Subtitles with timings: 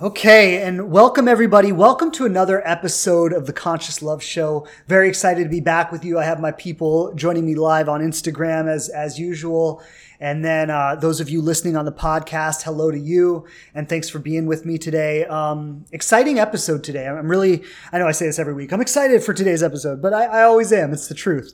[0.01, 1.71] Okay, and welcome everybody.
[1.71, 4.65] Welcome to another episode of the Conscious Love Show.
[4.87, 6.17] Very excited to be back with you.
[6.17, 9.83] I have my people joining me live on Instagram as as usual,
[10.19, 14.09] and then uh, those of you listening on the podcast, hello to you, and thanks
[14.09, 15.25] for being with me today.
[15.25, 17.07] Um, exciting episode today.
[17.07, 17.61] I'm really,
[17.93, 18.73] I know I say this every week.
[18.73, 20.93] I'm excited for today's episode, but I, I always am.
[20.93, 21.53] It's the truth.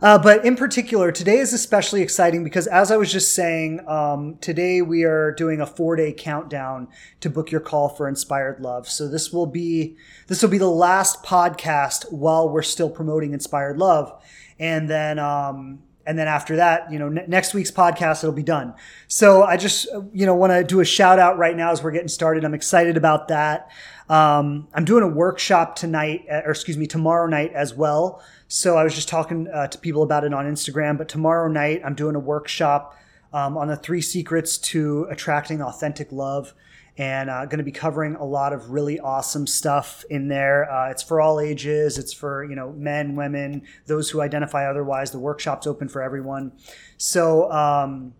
[0.00, 4.36] Uh, but in particular, today is especially exciting because, as I was just saying, um,
[4.40, 6.86] today we are doing a four-day countdown
[7.20, 8.88] to book your call for Inspired Love.
[8.88, 9.96] So this will be
[10.28, 14.12] this will be the last podcast while we're still promoting Inspired Love,
[14.60, 18.42] and then um, and then after that, you know, n- next week's podcast it'll be
[18.42, 18.74] done.
[19.06, 21.92] So I just you know want to do a shout out right now as we're
[21.92, 22.44] getting started.
[22.44, 23.70] I'm excited about that.
[24.08, 28.22] Um, I'm doing a workshop tonight, uh, or excuse me, tomorrow night as well.
[28.48, 30.96] So I was just talking uh, to people about it on Instagram.
[30.96, 32.96] But tomorrow night, I'm doing a workshop
[33.34, 36.54] um, on the three secrets to attracting authentic love.
[36.98, 40.70] And uh, going to be covering a lot of really awesome stuff in there.
[40.70, 41.96] Uh, it's for all ages.
[41.96, 45.12] It's for you know men, women, those who identify otherwise.
[45.12, 46.52] The workshop's open for everyone.
[46.96, 48.14] So um,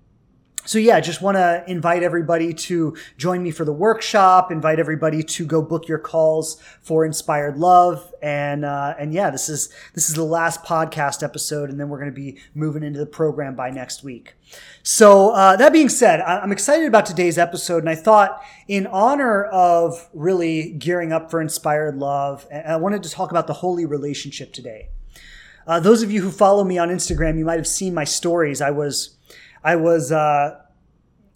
[0.69, 4.52] so yeah, just want to invite everybody to join me for the workshop.
[4.52, 9.48] Invite everybody to go book your calls for Inspired Love, and uh, and yeah, this
[9.48, 12.98] is this is the last podcast episode, and then we're going to be moving into
[12.98, 14.34] the program by next week.
[14.83, 19.45] So uh, that being said, I'm excited about today's episode, and I thought, in honor
[19.45, 24.52] of really gearing up for Inspired Love, I wanted to talk about the holy relationship
[24.52, 24.90] today.
[25.67, 28.61] Uh, those of you who follow me on Instagram, you might have seen my stories.
[28.61, 29.17] I was
[29.63, 30.61] I was uh,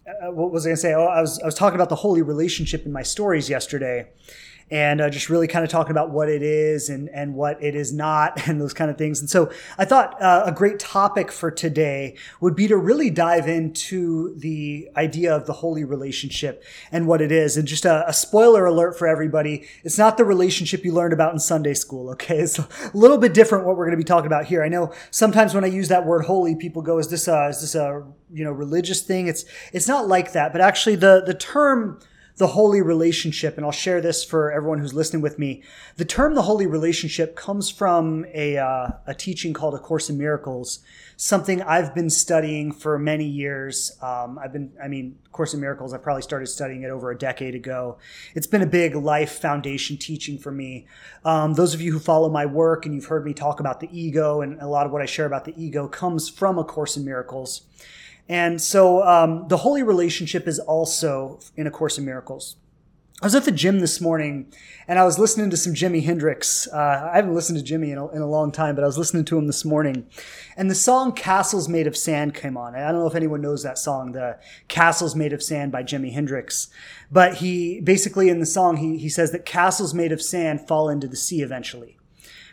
[0.07, 0.93] uh, what was I going to say?
[0.93, 4.09] Oh, I was I was talking about the holy relationship in my stories yesterday,
[4.71, 7.75] and uh, just really kind of talking about what it is and and what it
[7.75, 9.19] is not and those kind of things.
[9.19, 13.47] And so I thought uh, a great topic for today would be to really dive
[13.47, 17.57] into the idea of the holy relationship and what it is.
[17.57, 21.33] And just a, a spoiler alert for everybody: it's not the relationship you learned about
[21.33, 22.09] in Sunday school.
[22.11, 24.63] Okay, it's a little bit different what we're going to be talking about here.
[24.63, 27.61] I know sometimes when I use that word holy, people go, "Is this a is
[27.61, 31.33] this a you know religious thing?" It's it's not like that, but actually the the
[31.33, 31.99] term
[32.37, 35.61] the holy relationship, and I'll share this for everyone who's listening with me.
[35.97, 40.17] The term the holy relationship comes from a, uh, a teaching called A Course in
[40.17, 40.79] Miracles,
[41.15, 43.95] something I've been studying for many years.
[44.01, 47.17] Um, I've been, I mean, Course in Miracles, I probably started studying it over a
[47.17, 47.97] decade ago.
[48.33, 50.87] It's been a big life foundation teaching for me.
[51.23, 53.89] Um, those of you who follow my work and you've heard me talk about the
[53.91, 56.97] ego, and a lot of what I share about the ego comes from A Course
[56.97, 57.61] in Miracles.
[58.29, 62.55] And so um, the holy relationship is also in A Course in Miracles.
[63.21, 64.51] I was at the gym this morning
[64.85, 66.67] and I was listening to some Jimi Hendrix.
[66.67, 68.97] Uh, I haven't listened to Jimi in a, in a, long time, but I was
[68.97, 70.07] listening to him this morning.
[70.57, 72.75] And the song Castles Made of Sand came on.
[72.75, 76.11] I don't know if anyone knows that song, the Castles Made of Sand by Jimi
[76.11, 76.67] Hendrix.
[77.09, 80.89] But he basically in the song, he, he says that castles made of sand fall
[80.89, 81.97] into the sea eventually.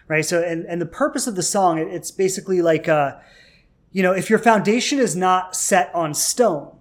[0.07, 0.25] Right.
[0.25, 3.17] So, and, and the purpose of the song, it, it's basically like, uh,
[3.93, 6.77] you know, if your foundation is not set on stone,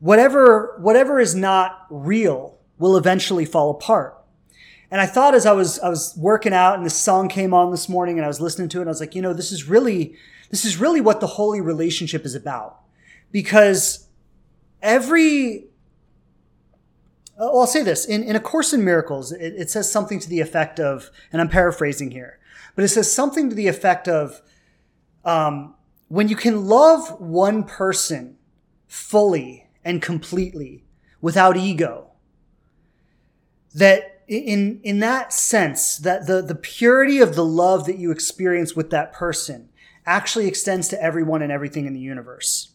[0.00, 4.14] whatever, whatever is not real will eventually fall apart.
[4.90, 7.70] And I thought as I was, I was working out and this song came on
[7.70, 9.52] this morning and I was listening to it and I was like, you know, this
[9.52, 10.16] is really,
[10.50, 12.80] this is really what the holy relationship is about.
[13.30, 14.08] Because
[14.80, 15.66] every,
[17.38, 20.28] well, I'll say this in, in A Course in Miracles, it, it says something to
[20.28, 22.38] the effect of, and I'm paraphrasing here,
[22.74, 24.40] but it says something to the effect of,
[25.24, 25.74] um,
[26.08, 28.36] when you can love one person
[28.86, 30.84] fully and completely
[31.20, 32.10] without ego,
[33.74, 38.76] that in, in that sense, that the, the purity of the love that you experience
[38.76, 39.70] with that person
[40.04, 42.72] actually extends to everyone and everything in the universe.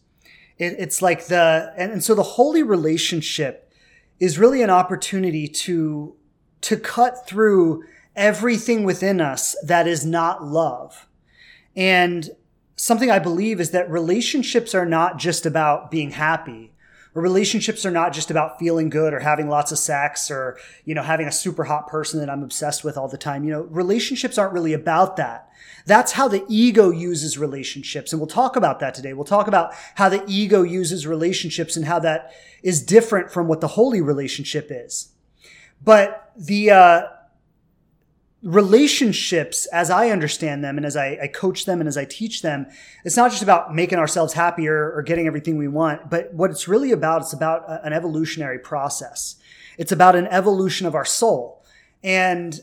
[0.58, 3.72] It, it's like the, and, and so the holy relationship
[4.18, 6.16] is really an opportunity to,
[6.62, 7.84] to cut through
[8.16, 11.06] everything within us that is not love
[11.76, 12.30] And
[12.76, 16.72] something I believe is that relationships are not just about being happy.
[17.14, 20.96] Or relationships are not just about feeling good or having lots of sex or, you
[20.96, 23.44] know, having a super hot person that I'm obsessed with all the time.
[23.44, 25.48] You know, relationships aren't really about that.
[25.86, 28.12] That's how the ego uses relationships.
[28.12, 29.12] And we'll talk about that today.
[29.12, 32.32] We'll talk about how the ego uses relationships and how that
[32.64, 35.10] is different from what the holy relationship is.
[35.84, 37.02] But the, uh,
[38.44, 42.42] relationships, as I understand them and as I, I, coach them and as I teach
[42.42, 42.66] them,
[43.02, 46.68] it's not just about making ourselves happier or getting everything we want, but what it's
[46.68, 49.36] really about, it's about a, an evolutionary process.
[49.78, 51.64] It's about an evolution of our soul.
[52.02, 52.60] And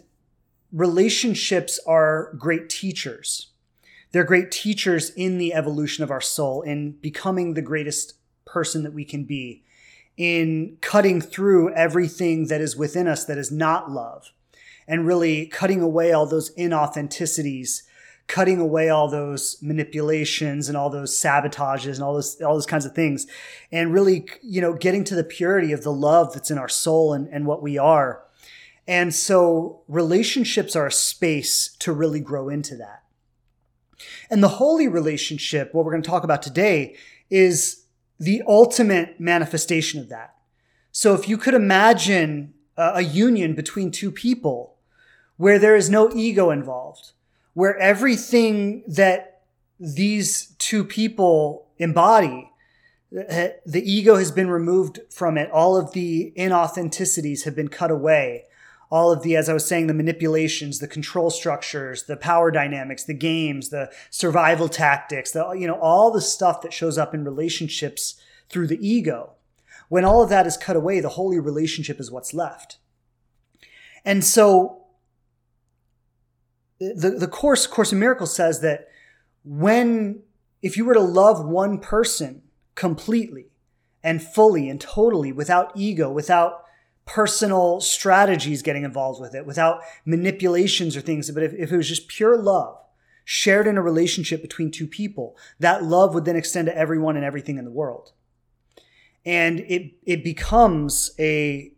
[0.71, 3.47] relationships are great teachers.
[4.11, 8.13] They're great teachers in the evolution of our soul, in becoming the greatest
[8.45, 9.63] person that we can be,
[10.15, 14.31] in cutting through everything that is within us that is not love
[14.87, 17.83] and really cutting away all those inauthenticities,
[18.27, 22.85] cutting away all those manipulations and all those sabotages and all those all those kinds
[22.85, 23.27] of things,
[23.71, 27.13] and really, you know, getting to the purity of the love that's in our soul
[27.13, 28.23] and, and what we are.
[28.87, 33.03] And so relationships are a space to really grow into that.
[34.29, 36.95] And the holy relationship, what we're going to talk about today,
[37.29, 37.85] is
[38.19, 40.35] the ultimate manifestation of that.
[40.91, 44.70] So if you could imagine a union between two people
[45.41, 47.13] where there is no ego involved,
[47.55, 49.41] where everything that
[49.79, 52.51] these two people embody,
[53.27, 55.49] eh, the ego has been removed from it.
[55.49, 58.43] All of the inauthenticities have been cut away.
[58.91, 63.05] All of the, as I was saying, the manipulations, the control structures, the power dynamics,
[63.05, 67.23] the games, the survival tactics, the, you know, all the stuff that shows up in
[67.23, 69.31] relationships through the ego
[69.89, 72.77] when all of that is cut away, the holy relationship is what's left.
[74.05, 74.80] And so
[76.95, 78.87] the, the course, Course in Miracles says that
[79.43, 80.21] when,
[80.61, 82.41] if you were to love one person
[82.75, 83.47] completely
[84.03, 86.63] and fully and totally without ego, without
[87.05, 91.87] personal strategies getting involved with it, without manipulations or things, but if, if it was
[91.87, 92.77] just pure love,
[93.23, 97.25] shared in a relationship between two people, that love would then extend to everyone and
[97.25, 98.13] everything in the world
[99.25, 101.71] and it it becomes a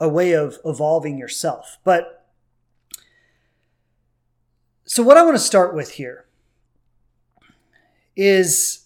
[0.00, 1.78] a way of evolving yourself.
[1.84, 2.23] But
[4.94, 6.24] so what I want to start with here
[8.14, 8.84] is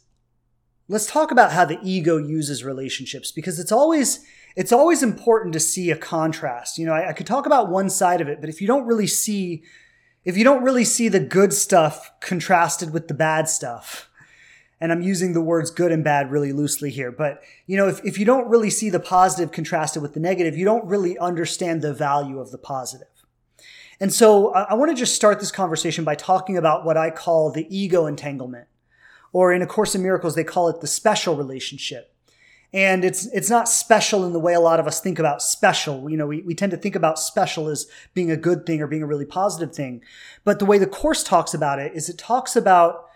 [0.89, 4.25] let's talk about how the ego uses relationships because it's always
[4.57, 6.79] it's always important to see a contrast.
[6.79, 8.87] You know, I, I could talk about one side of it, but if you don't
[8.87, 9.63] really see
[10.25, 14.09] if you don't really see the good stuff contrasted with the bad stuff,
[14.81, 18.03] and I'm using the words good and bad really loosely here, but you know, if,
[18.03, 21.83] if you don't really see the positive contrasted with the negative, you don't really understand
[21.83, 23.18] the value of the positive.
[24.01, 27.51] And so I, want to just start this conversation by talking about what I call
[27.51, 28.69] the ego entanglement,
[29.33, 32.15] or in A Course in Miracles, they call it the special relationship.
[32.73, 36.11] And it's it's not special in the way a lot of us think about special.
[36.11, 38.87] You know, we, we tend to think about special as being a good thing or
[38.87, 40.03] being a really positive thing.
[40.45, 43.07] But the way the course talks about it is it talks about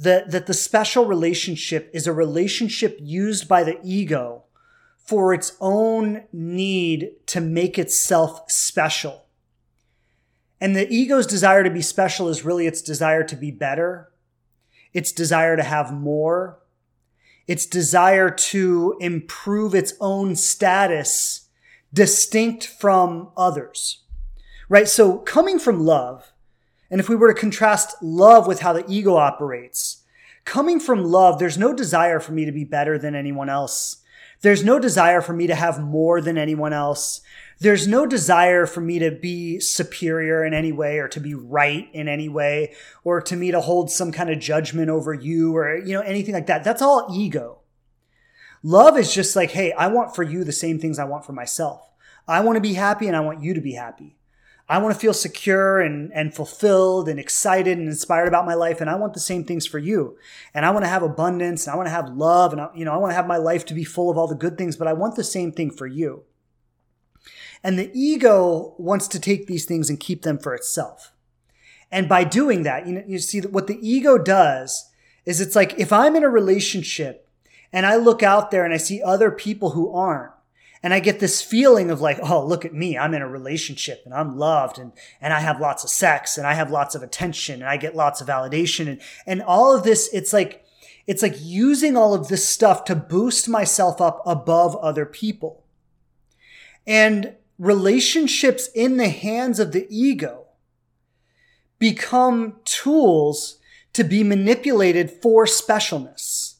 [0.00, 4.44] that, that the special relationship is a relationship used by the ego
[4.96, 9.24] for its own need to make itself special.
[10.60, 14.10] And the ego's desire to be special is really its desire to be better,
[14.92, 16.58] its desire to have more,
[17.46, 21.48] its desire to improve its own status
[21.92, 24.02] distinct from others.
[24.68, 24.88] Right?
[24.88, 26.32] So coming from love,
[26.90, 30.04] and if we were to contrast love with how the ego operates,
[30.44, 33.98] coming from love, there's no desire for me to be better than anyone else.
[34.40, 37.20] There's no desire for me to have more than anyone else.
[37.60, 41.88] There's no desire for me to be superior in any way or to be right
[41.92, 45.76] in any way or to me to hold some kind of judgment over you or,
[45.76, 46.62] you know, anything like that.
[46.62, 47.58] That's all ego.
[48.62, 51.32] Love is just like, hey, I want for you the same things I want for
[51.32, 51.90] myself.
[52.28, 54.17] I want to be happy and I want you to be happy.
[54.68, 58.80] I want to feel secure and, and fulfilled and excited and inspired about my life.
[58.80, 60.18] And I want the same things for you.
[60.52, 62.84] And I want to have abundance and I want to have love and, I, you
[62.84, 64.76] know, I want to have my life to be full of all the good things,
[64.76, 66.24] but I want the same thing for you.
[67.64, 71.12] And the ego wants to take these things and keep them for itself.
[71.90, 74.90] And by doing that, you know, you see that what the ego does
[75.24, 77.28] is it's like if I'm in a relationship
[77.72, 80.32] and I look out there and I see other people who aren't,
[80.82, 82.96] and I get this feeling of like, oh, look at me.
[82.96, 86.46] I'm in a relationship and I'm loved and, and I have lots of sex and
[86.46, 89.82] I have lots of attention and I get lots of validation and, and all of
[89.82, 90.08] this.
[90.12, 90.64] It's like,
[91.06, 95.64] it's like using all of this stuff to boost myself up above other people.
[96.86, 100.46] And relationships in the hands of the ego
[101.78, 103.58] become tools
[103.94, 106.54] to be manipulated for specialness.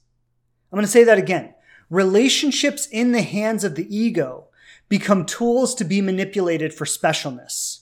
[0.73, 1.55] I'm going to say that again.
[1.91, 4.49] Relationships in the hands of the ego
[4.89, 7.81] become tools to be manipulated for specialness.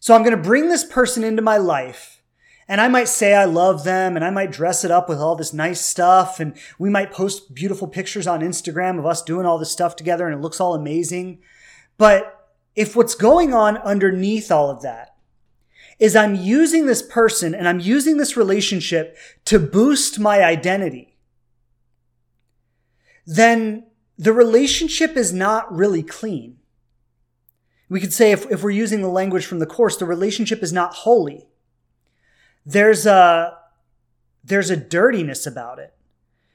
[0.00, 2.22] So I'm going to bring this person into my life
[2.68, 5.36] and I might say I love them and I might dress it up with all
[5.36, 9.58] this nice stuff and we might post beautiful pictures on Instagram of us doing all
[9.58, 11.40] this stuff together and it looks all amazing.
[11.98, 15.14] But if what's going on underneath all of that
[15.98, 21.13] is I'm using this person and I'm using this relationship to boost my identity,
[23.26, 23.86] then
[24.18, 26.58] the relationship is not really clean.
[27.88, 30.72] We could say, if, if we're using the language from the Course, the relationship is
[30.72, 31.46] not holy.
[32.64, 33.58] There's a,
[34.42, 35.94] there's a dirtiness about it.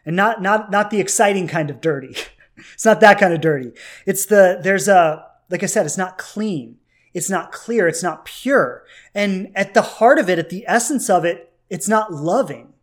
[0.05, 2.15] And not, not, not the exciting kind of dirty.
[2.73, 3.71] it's not that kind of dirty.
[4.05, 6.77] It's the, there's a, like I said, it's not clean.
[7.13, 7.87] It's not clear.
[7.87, 8.83] It's not pure.
[9.13, 12.73] And at the heart of it, at the essence of it, it's not loving.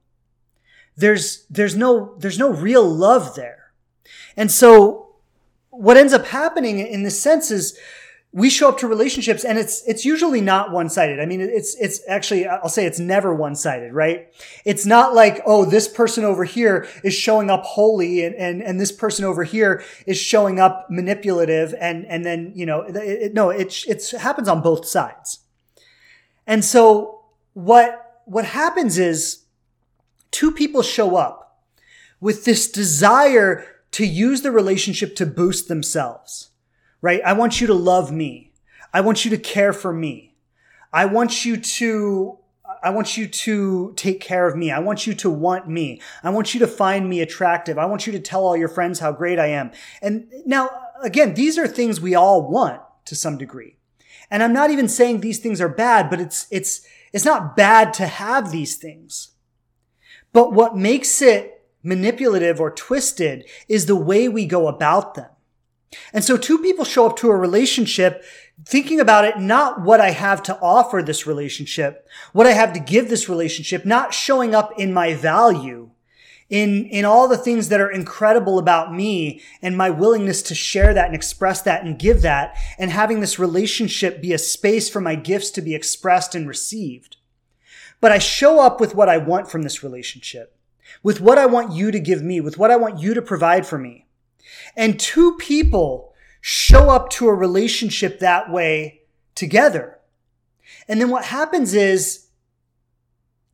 [0.97, 3.66] There's, there's no, there's no real love there.
[4.37, 5.15] And so
[5.71, 7.79] what ends up happening in this sense is
[8.33, 11.21] we show up to relationships and it's it's usually not one-sided.
[11.21, 14.29] I mean it's it's actually I'll say it's never one-sided, right?
[14.65, 18.79] It's not like, oh, this person over here is showing up holy and and, and
[18.79, 23.35] this person over here is showing up manipulative and and then, you know, it, it,
[23.35, 25.39] no, it it happens on both sides.
[26.47, 27.23] And so
[27.55, 29.45] what what happens is
[30.31, 31.63] two people show up
[32.21, 33.65] with this desire
[33.97, 36.51] to use the relationship to boost themselves
[37.07, 37.21] right?
[37.25, 38.53] I want you to love me.
[38.93, 40.35] I want you to care for me.
[40.93, 42.39] I want you to
[42.83, 44.73] I want you to take care of me.
[44.73, 46.01] I want you to want me.
[46.25, 47.79] I want you to find me attractive.
[47.79, 49.71] I want you to tell all your friends how great I am.
[50.03, 50.69] And now,
[51.01, 53.77] again, these are things we all want to some degree.
[54.31, 57.95] And I'm not even saying these things are bad, but it's, it's, it's not bad
[57.95, 59.31] to have these things.
[60.33, 61.56] But what makes it
[61.87, 65.31] manipulative or twisted is the way we go about them.
[66.13, 68.25] And so two people show up to a relationship
[68.65, 72.81] thinking about it, not what I have to offer this relationship, what I have to
[72.81, 75.91] give this relationship, not showing up in my value,
[76.49, 80.95] in, in all the things that are incredible about me and my willingness to share
[80.95, 85.01] that and express that and give that and having this relationship be a space for
[85.01, 87.17] my gifts to be expressed and received.
[88.01, 90.56] But I show up with what I want from this relationship,
[91.03, 93.67] with what I want you to give me, with what I want you to provide
[93.67, 94.07] for me.
[94.77, 99.03] And two people show up to a relationship that way
[99.35, 99.99] together.
[100.89, 102.27] And then what happens is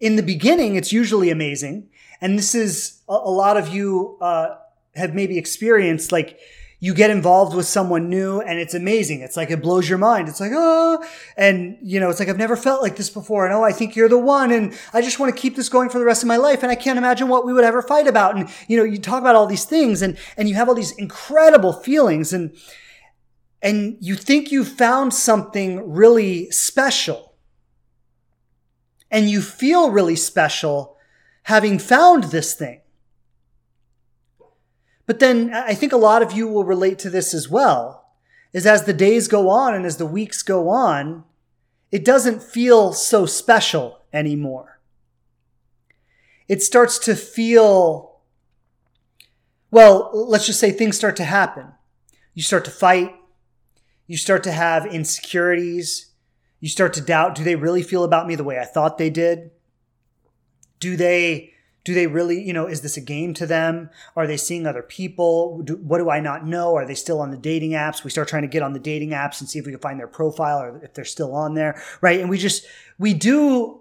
[0.00, 1.88] in the beginning, it's usually amazing.
[2.20, 4.56] And this is a, lot of you uh,
[4.94, 6.38] have maybe experienced like
[6.82, 9.20] you get involved with someone new and it's amazing.
[9.20, 10.28] It's like it blows your mind.
[10.28, 11.00] It's like, oh,
[11.36, 13.46] and you know, it's like I've never felt like this before.
[13.46, 14.50] And oh, I think you're the one.
[14.50, 16.64] And I just want to keep this going for the rest of my life.
[16.64, 18.36] And I can't imagine what we would ever fight about.
[18.36, 20.90] And you know, you talk about all these things and, and you have all these
[20.96, 22.52] incredible feelings and,
[23.62, 27.36] and you think you found something really special.
[29.08, 30.96] And you feel really special
[31.44, 32.81] having found this thing.
[35.06, 38.06] But then I think a lot of you will relate to this as well,
[38.52, 41.24] is as the days go on and as the weeks go on,
[41.90, 44.80] it doesn't feel so special anymore.
[46.48, 48.20] It starts to feel,
[49.70, 51.72] well, let's just say things start to happen.
[52.34, 53.14] You start to fight.
[54.06, 56.12] You start to have insecurities.
[56.60, 59.10] You start to doubt, do they really feel about me the way I thought they
[59.10, 59.50] did?
[60.78, 61.51] Do they
[61.84, 63.90] do they really, you know, is this a game to them?
[64.14, 65.62] Are they seeing other people?
[65.62, 66.76] Do, what do I not know?
[66.76, 68.04] Are they still on the dating apps?
[68.04, 69.98] We start trying to get on the dating apps and see if we can find
[69.98, 72.20] their profile or if they're still on there, right?
[72.20, 72.64] And we just,
[72.98, 73.80] we do,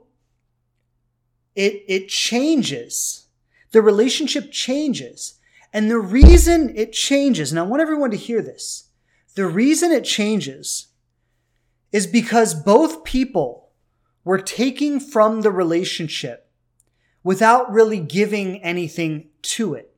[1.56, 3.28] it, it changes.
[3.72, 5.36] The relationship changes.
[5.72, 8.90] And the reason it changes, and I want everyone to hear this,
[9.36, 10.88] the reason it changes
[11.92, 13.70] is because both people
[14.24, 16.51] were taking from the relationship
[17.24, 19.94] without really giving anything to it.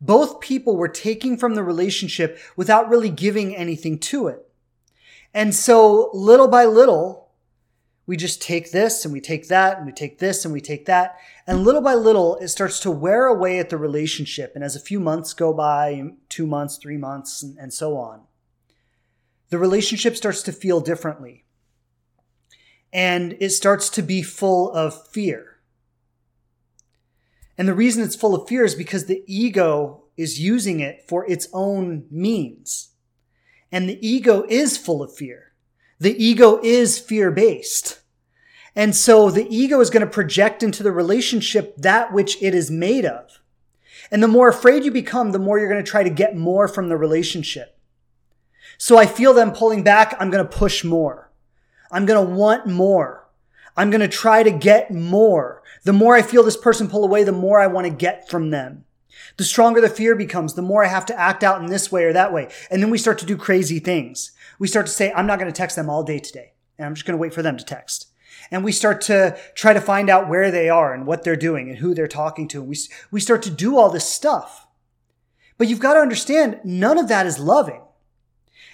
[0.00, 4.46] Both people were taking from the relationship without really giving anything to it.
[5.32, 7.30] And so little by little,
[8.06, 10.86] we just take this and we take that and we take this and we take
[10.86, 11.16] that.
[11.46, 14.52] And little by little, it starts to wear away at the relationship.
[14.54, 18.22] And as a few months go by, two months, three months, and, so on,
[19.48, 21.45] the relationship starts to feel differently
[22.92, 25.58] and it starts to be full of fear.
[27.58, 31.28] And the reason it's full of fear is because the ego is using it for
[31.30, 32.90] its own means.
[33.72, 35.52] And the ego is full of fear.
[35.98, 38.00] The ego is fear based.
[38.74, 42.70] And so the ego is going to project into the relationship that which it is
[42.70, 43.40] made of.
[44.10, 46.68] And the more afraid you become, the more you're going to try to get more
[46.68, 47.78] from the relationship.
[48.78, 50.14] So I feel them pulling back.
[50.20, 51.25] I'm going to push more.
[51.90, 53.28] I'm going to want more.
[53.76, 55.62] I'm going to try to get more.
[55.84, 58.50] The more I feel this person pull away, the more I want to get from
[58.50, 58.84] them.
[59.36, 62.04] The stronger the fear becomes, the more I have to act out in this way
[62.04, 62.48] or that way.
[62.70, 64.32] And then we start to do crazy things.
[64.58, 66.52] We start to say, I'm not going to text them all day today.
[66.78, 68.08] And I'm just going to wait for them to text.
[68.50, 71.68] And we start to try to find out where they are and what they're doing
[71.68, 72.62] and who they're talking to.
[72.62, 72.76] We,
[73.10, 74.66] we start to do all this stuff.
[75.58, 77.82] But you've got to understand, none of that is loving.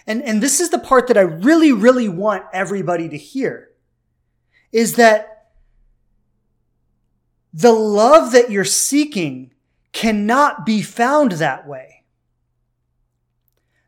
[0.07, 3.71] And, and this is the part that I really, really want everybody to hear
[4.73, 5.51] is that
[7.53, 9.53] the love that you're seeking
[9.93, 12.05] cannot be found that way.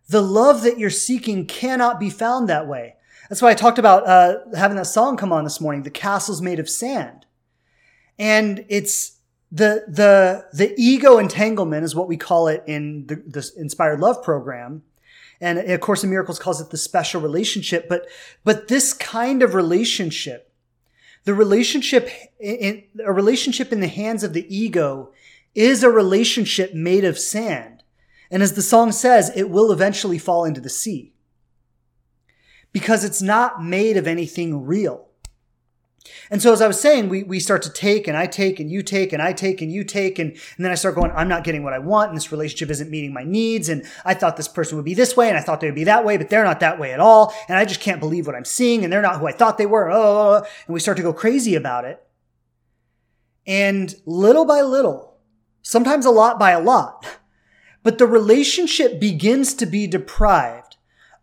[0.08, 2.96] The love that you're seeking cannot be found that way.
[3.28, 6.42] That's why I talked about uh, having that song come on this morning, "The Castles
[6.42, 7.24] Made of Sand,"
[8.18, 9.18] and it's
[9.50, 14.22] the the the ego entanglement is what we call it in the, the Inspired Love
[14.22, 14.82] program,
[15.44, 17.86] and of course, in Miracles calls it the special relationship.
[17.88, 18.06] But
[18.44, 20.50] but this kind of relationship,
[21.24, 22.08] the relationship
[22.40, 25.12] in a relationship in the hands of the ego,
[25.54, 27.82] is a relationship made of sand,
[28.30, 31.12] and as the song says, it will eventually fall into the sea
[32.72, 35.08] because it's not made of anything real.
[36.30, 38.70] And so, as I was saying, we, we start to take and I take and
[38.70, 40.18] you take and I take and you take.
[40.18, 42.10] And, and then I start going, I'm not getting what I want.
[42.10, 43.68] And this relationship isn't meeting my needs.
[43.68, 45.84] And I thought this person would be this way and I thought they would be
[45.84, 47.34] that way, but they're not that way at all.
[47.48, 49.66] And I just can't believe what I'm seeing and they're not who I thought they
[49.66, 49.90] were.
[49.90, 50.46] Oh, oh, oh, oh.
[50.66, 52.04] and we start to go crazy about it.
[53.46, 55.18] And little by little,
[55.62, 57.06] sometimes a lot by a lot,
[57.82, 60.76] but the relationship begins to be deprived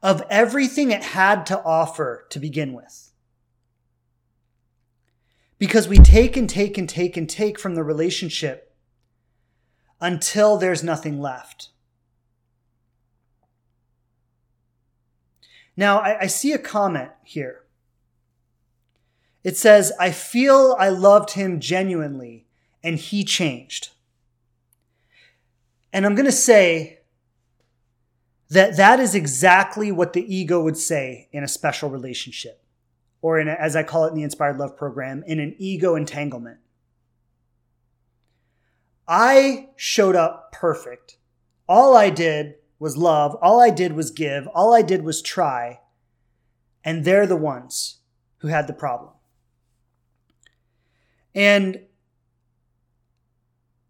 [0.04, 3.11] of everything it had to offer to begin with.
[5.62, 8.74] Because we take and take and take and take from the relationship
[10.00, 11.69] until there's nothing left.
[15.78, 17.65] Now, I, I, see a comment here.
[19.43, 22.47] It says, I feel I loved him genuinely
[22.84, 23.89] and he changed.
[25.93, 27.02] And I'm going to say,
[28.50, 32.61] that that is exactly what the ego would say in a special relationship
[33.21, 35.95] or in a, as I call it in the inspired love program in an ego
[35.95, 36.57] entanglement.
[39.07, 41.17] I showed up perfect.
[41.67, 45.81] All I did was love, all I did was give, all I did was try,
[46.84, 47.99] and they're the ones
[48.38, 49.12] who had the problem.
[51.36, 51.81] And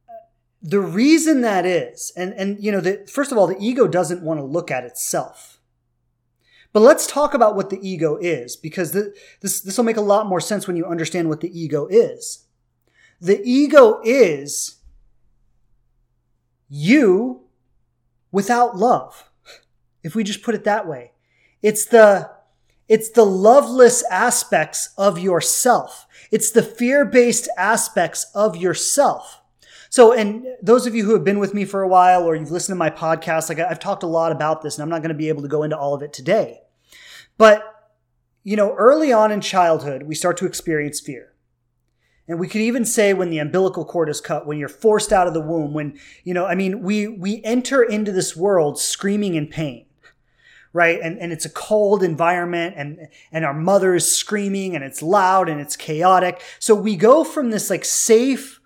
[0.10, 0.14] uh,
[0.62, 4.22] the reason that is, and, and you know, the, first of all, the ego doesn't
[4.22, 5.51] want to look at itself.
[6.74, 10.28] But let's talk about what the ego is, because this, this will make a lot
[10.28, 12.46] more sense when you understand what the ego is.
[13.20, 14.78] The ego is
[16.70, 17.42] you
[18.32, 19.30] without love.
[20.02, 21.12] If we just put it that way,
[21.62, 22.32] it's the,
[22.88, 26.08] it's the loveless aspects of yourself.
[26.32, 29.41] It's the fear-based aspects of yourself.
[29.92, 32.50] So, and those of you who have been with me for a while or you've
[32.50, 35.10] listened to my podcast, like I've talked a lot about this and I'm not going
[35.10, 36.62] to be able to go into all of it today.
[37.38, 37.62] But,
[38.42, 41.34] you know, early on in childhood, we start to experience fear.
[42.26, 45.28] And we could even say when the umbilical cord is cut, when you're forced out
[45.28, 49.36] of the womb, when, you know, I mean, we, we enter into this world screaming
[49.36, 49.88] in pain
[50.74, 51.02] right?
[51.02, 55.50] And, and it's a cold environment and, and our mother is screaming and it's loud
[55.50, 56.42] and it's chaotic.
[56.60, 58.61] So we go from this like safe,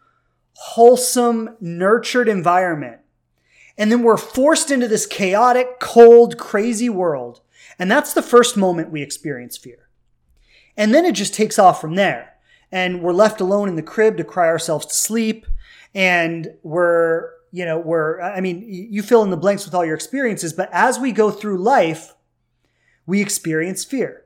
[0.56, 3.00] wholesome, nurtured environment.
[3.78, 7.42] And then we're forced into this chaotic, cold, crazy world.
[7.78, 9.90] And that's the first moment we experience fear.
[10.78, 12.34] And then it just takes off from there.
[12.72, 15.46] And we're left alone in the crib to cry ourselves to sleep.
[15.94, 19.96] And we're, you know, we're, I mean, you fill in the blanks with all your
[19.96, 22.14] experiences, but as we go through life,
[23.06, 24.26] we experience fear.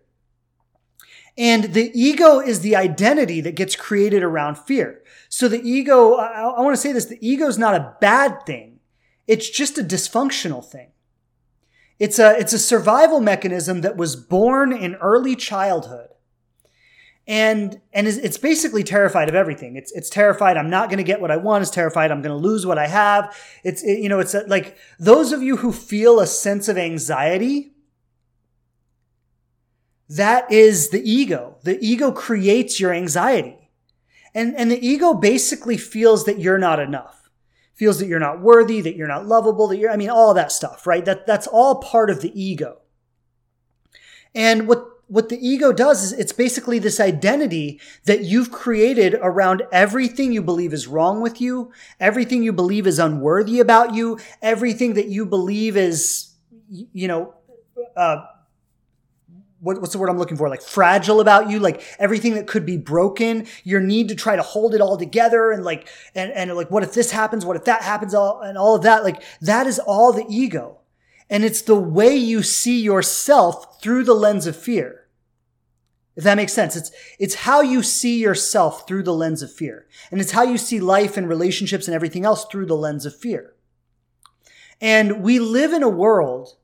[1.37, 5.01] And the ego is the identity that gets created around fear.
[5.29, 8.45] So the ego, I, I want to say this, the ego is not a bad
[8.45, 8.79] thing.
[9.27, 10.89] It's just a dysfunctional thing.
[11.99, 16.07] It's a, it's a survival mechanism that was born in early childhood.
[17.27, 19.75] And, and it's basically terrified of everything.
[19.75, 21.61] It's, it's terrified I'm not going to get what I want.
[21.61, 23.37] It's terrified I'm going to lose what I have.
[23.63, 26.75] It's, it, you know, it's a, like those of you who feel a sense of
[26.75, 27.73] anxiety,
[30.09, 31.57] that is the ego.
[31.61, 33.58] The ego creates your anxiety.
[34.33, 37.29] And, and the ego basically feels that you're not enough,
[37.73, 40.51] feels that you're not worthy, that you're not lovable, that you're, I mean, all that
[40.51, 41.03] stuff, right?
[41.05, 42.79] That, that's all part of the ego.
[44.35, 49.63] And what, what the ego does is it's basically this identity that you've created around
[49.71, 54.93] everything you believe is wrong with you, everything you believe is unworthy about you, everything
[54.93, 56.35] that you believe is,
[56.69, 57.33] you know,
[57.97, 58.23] uh,
[59.61, 60.49] what, what's the word I'm looking for?
[60.49, 64.41] Like fragile about you, like everything that could be broken, your need to try to
[64.41, 67.45] hold it all together and like, and, and like, what if this happens?
[67.45, 68.13] What if that happens?
[68.13, 70.77] All, and all of that, like that is all the ego.
[71.29, 75.07] And it's the way you see yourself through the lens of fear.
[76.15, 79.87] If that makes sense, it's, it's how you see yourself through the lens of fear.
[80.11, 83.15] And it's how you see life and relationships and everything else through the lens of
[83.15, 83.53] fear.
[84.81, 86.57] And we live in a world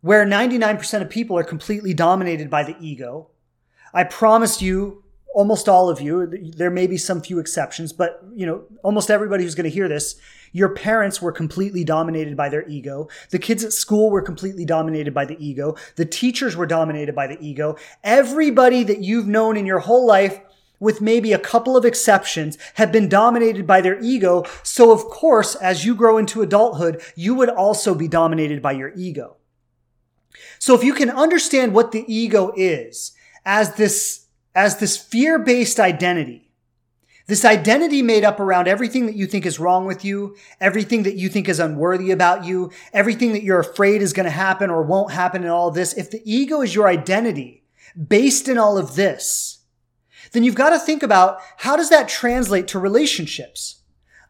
[0.00, 3.28] where 99% of people are completely dominated by the ego.
[3.92, 5.02] I promise you,
[5.34, 9.44] almost all of you, there may be some few exceptions, but you know, almost everybody
[9.44, 10.16] who's going to hear this,
[10.52, 13.08] your parents were completely dominated by their ego.
[13.30, 15.76] The kids at school were completely dominated by the ego.
[15.96, 17.76] The teachers were dominated by the ego.
[18.02, 20.40] Everybody that you've known in your whole life
[20.80, 24.44] with maybe a couple of exceptions, have been dominated by their ego.
[24.62, 28.92] So, of course, as you grow into adulthood, you would also be dominated by your
[28.96, 29.37] ego.
[30.58, 33.12] So if you can understand what the ego is
[33.44, 36.50] as this, as this fear-based identity,
[37.26, 41.16] this identity made up around everything that you think is wrong with you, everything that
[41.16, 44.82] you think is unworthy about you, everything that you're afraid is going to happen or
[44.82, 45.92] won't happen in all this.
[45.92, 47.64] If the ego is your identity
[48.08, 49.58] based in all of this,
[50.32, 53.77] then you've got to think about how does that translate to relationships?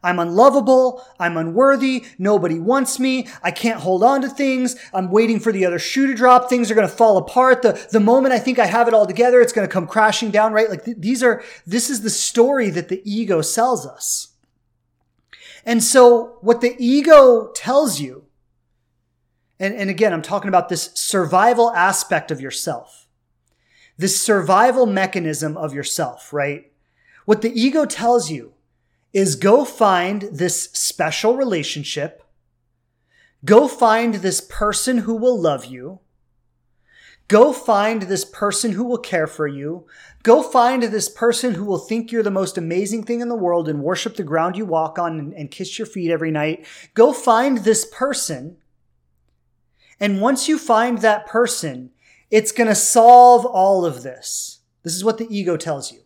[0.01, 1.05] I'm unlovable.
[1.19, 2.05] I'm unworthy.
[2.17, 3.27] Nobody wants me.
[3.43, 4.75] I can't hold on to things.
[4.93, 6.49] I'm waiting for the other shoe to drop.
[6.49, 7.61] Things are going to fall apart.
[7.61, 10.31] The, the moment I think I have it all together, it's going to come crashing
[10.31, 10.69] down, right?
[10.69, 14.29] Like th- these are, this is the story that the ego sells us.
[15.65, 18.23] And so what the ego tells you,
[19.59, 23.07] and, and again, I'm talking about this survival aspect of yourself,
[23.97, 26.71] this survival mechanism of yourself, right?
[27.25, 28.53] What the ego tells you
[29.13, 32.23] is go find this special relationship.
[33.45, 35.99] Go find this person who will love you.
[37.27, 39.85] Go find this person who will care for you.
[40.23, 43.69] Go find this person who will think you're the most amazing thing in the world
[43.69, 46.65] and worship the ground you walk on and, kiss your feet every night.
[46.95, 48.57] Go find this person.
[49.99, 51.91] And once you find that person,
[52.31, 54.59] it's going to solve all of this.
[54.81, 55.99] This is what the ego tells you.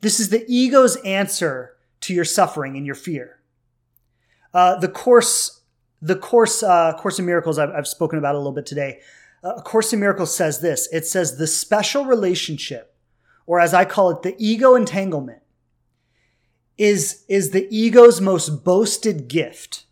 [0.00, 1.76] This is the ego's answer
[2.08, 3.38] to your suffering and your fear.
[4.54, 5.60] Uh, the course,
[6.00, 9.00] the course, uh, course in miracles I've, I've, spoken about a little bit today.
[9.44, 10.88] Uh, a course in miracles says this.
[10.90, 12.96] It says the special relationship,
[13.46, 15.42] or as I call it, the ego entanglement,
[16.78, 19.84] is is the ego's most boasted gift.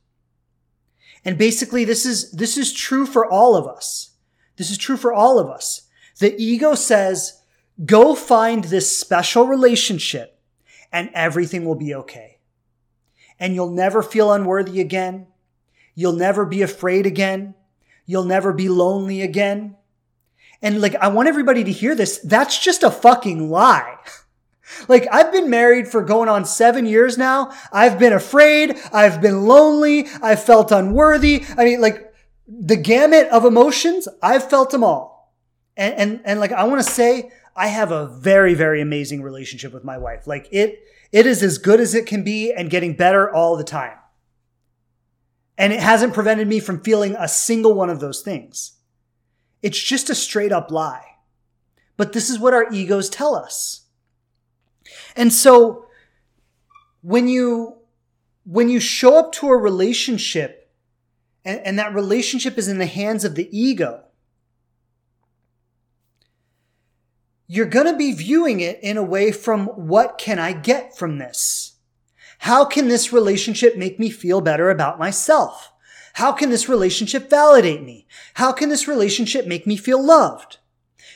[1.22, 4.12] And basically, this is this is true for all of us.
[4.56, 5.82] This is true for all of us.
[6.18, 7.42] The ego says,
[7.84, 10.35] "Go find this special relationship."
[10.92, 12.38] And everything will be okay.
[13.38, 15.26] And you'll never feel unworthy again.
[15.94, 17.54] You'll never be afraid again.
[18.06, 19.76] You'll never be lonely again.
[20.62, 22.18] And like, I want everybody to hear this.
[22.18, 23.98] That's just a fucking lie.
[24.88, 27.52] Like, I've been married for going on seven years now.
[27.72, 28.76] I've been afraid.
[28.92, 30.08] I've been lonely.
[30.20, 31.44] I've felt unworthy.
[31.56, 32.12] I mean, like,
[32.48, 35.32] the gamut of emotions, I've felt them all.
[35.76, 39.72] And, and, and like, I want to say, I have a very, very amazing relationship
[39.72, 40.26] with my wife.
[40.26, 43.64] Like it, it is as good as it can be and getting better all the
[43.64, 43.96] time.
[45.56, 48.74] And it hasn't prevented me from feeling a single one of those things.
[49.62, 51.16] It's just a straight up lie.
[51.96, 53.86] But this is what our egos tell us.
[55.16, 55.86] And so
[57.00, 57.78] when you,
[58.44, 60.70] when you show up to a relationship
[61.42, 64.05] and, and that relationship is in the hands of the ego,
[67.46, 71.18] you're going to be viewing it in a way from what can I get from
[71.18, 71.76] this?
[72.40, 75.72] How can this relationship make me feel better about myself?
[76.14, 78.06] How can this relationship validate me?
[78.34, 80.58] How can this relationship make me feel loved?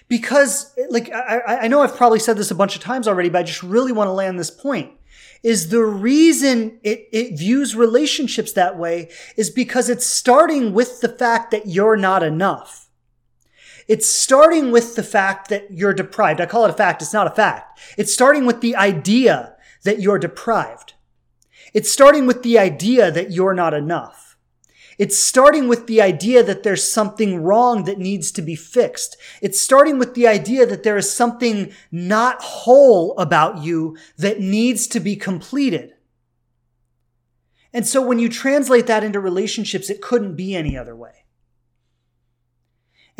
[0.09, 3.39] Because, like, I, I know I've probably said this a bunch of times already, but
[3.39, 4.93] I just really want to land this point.
[5.43, 11.09] Is the reason it, it views relationships that way is because it's starting with the
[11.09, 12.90] fact that you're not enough.
[13.91, 16.41] It's starting with the fact that you're deprived.
[16.41, 17.03] I call it a fact.
[17.03, 17.81] It's not a fact.
[17.99, 20.93] It's starting with the idea that you're deprived.
[21.75, 24.37] It's starting with the idea that you're not enough.
[24.97, 29.17] It's starting with the idea that there's something wrong that needs to be fixed.
[29.43, 34.87] It's starting with the idea that there is something not whole about you that needs
[34.87, 35.95] to be completed.
[37.73, 41.20] And so when you translate that into relationships, it couldn't be any other way.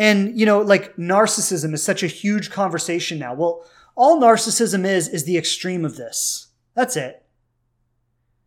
[0.01, 3.35] And, you know, like narcissism is such a huge conversation now.
[3.35, 6.49] Well, all narcissism is, is the extreme of this.
[6.75, 7.23] That's it.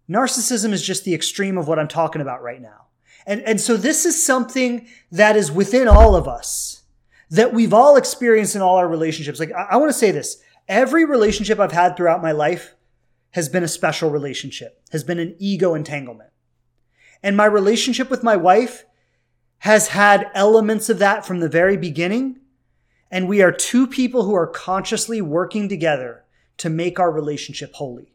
[0.10, 2.88] Narcissism is just the extreme of what I'm talking about right now.
[3.28, 6.86] And, and so this is something that is within all of us
[7.30, 9.40] that we've all experienced in all our relationships.
[9.40, 12.74] Like, I, I want to say this every relationship I've had throughout my life
[13.32, 16.32] has been a special relationship, has been an ego entanglement.
[17.22, 18.86] And my relationship with my wife
[19.64, 22.38] has had elements of that from the very beginning.
[23.10, 26.26] And we are two people who are consciously working together
[26.58, 28.14] to make our relationship holy.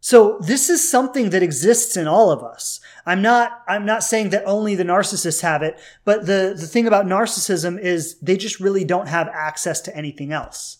[0.00, 2.80] So this is something that exists in all of us.
[3.04, 6.86] I'm not, I'm not saying that only the narcissists have it, but the, the thing
[6.86, 10.78] about narcissism is they just really don't have access to anything else.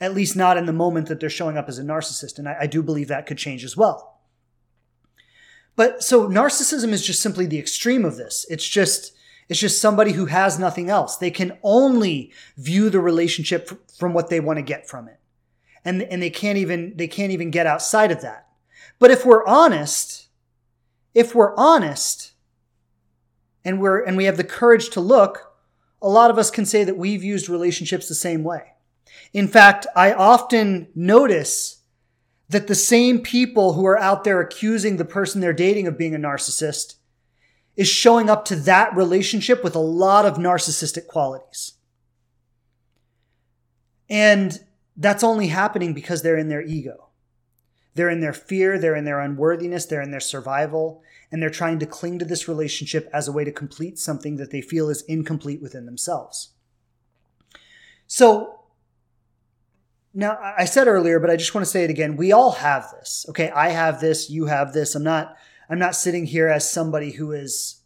[0.00, 2.38] At least not in the moment that they're showing up as a narcissist.
[2.38, 4.15] And I, I do believe that could change as well.
[5.76, 8.46] But so narcissism is just simply the extreme of this.
[8.48, 9.12] It's just,
[9.48, 11.16] it's just somebody who has nothing else.
[11.16, 15.20] They can only view the relationship from what they want to get from it
[15.86, 18.48] and, and they can't even, they can't even get outside of that.
[18.98, 20.26] But if we're honest,
[21.14, 22.32] if we're honest
[23.64, 25.54] and we're, and we have the courage to look,
[26.02, 28.72] a lot of us can say that we've used relationships the same way.
[29.32, 31.75] In fact, I often notice
[32.48, 36.14] that the same people who are out there accusing the person they're dating of being
[36.14, 36.96] a narcissist
[37.76, 41.72] is showing up to that relationship with a lot of narcissistic qualities.
[44.08, 44.58] And
[44.96, 47.08] that's only happening because they're in their ego.
[47.94, 51.78] They're in their fear, they're in their unworthiness, they're in their survival, and they're trying
[51.80, 55.02] to cling to this relationship as a way to complete something that they feel is
[55.02, 56.50] incomplete within themselves.
[58.06, 58.55] So,
[60.16, 62.16] now I said earlier, but I just want to say it again.
[62.16, 63.26] We all have this.
[63.28, 64.94] Okay, I have this, you have this.
[64.94, 65.36] I'm not
[65.68, 67.82] I'm not sitting here as somebody who is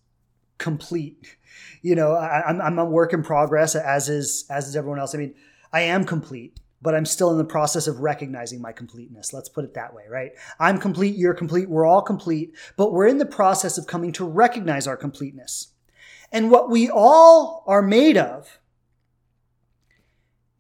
[0.59, 1.37] complete.
[1.83, 5.15] You know, I, I'm I'm a work in progress, as is as is everyone else.
[5.15, 5.35] I mean,
[5.73, 9.33] I am complete but I'm still in the process of recognizing my completeness.
[9.33, 10.33] Let's put it that way, right?
[10.59, 14.25] I'm complete, you're complete, we're all complete, but we're in the process of coming to
[14.25, 15.69] recognize our completeness.
[16.33, 18.60] And what we all are made of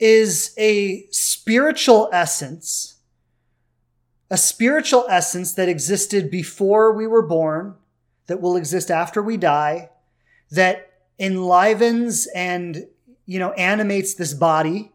[0.00, 2.96] is a spiritual essence,
[4.30, 7.74] a spiritual essence that existed before we were born,
[8.26, 9.90] that will exist after we die,
[10.50, 12.86] that enlivens and,
[13.26, 14.92] you know, animates this body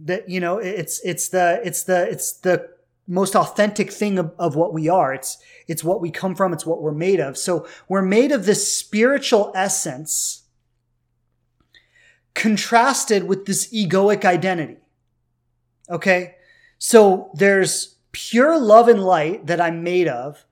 [0.00, 2.68] that you know it's it's the it's the it's the
[3.06, 5.12] most authentic thing of, of what we are.
[5.12, 6.52] It's it's what we come from.
[6.52, 7.36] It's what we're made of.
[7.36, 10.39] So we're made of this spiritual essence
[12.40, 14.78] contrasted with this egoic identity
[15.90, 16.34] okay
[16.78, 20.44] so there's pure love and light that i'm made of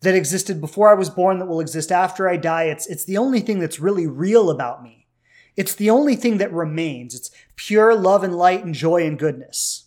[0.00, 3.16] that existed before i was born that will exist after i die it's it's the
[3.16, 4.98] only thing that's really real about me
[5.58, 7.16] it's the only thing that remains.
[7.16, 9.86] It's pure love and light and joy and goodness.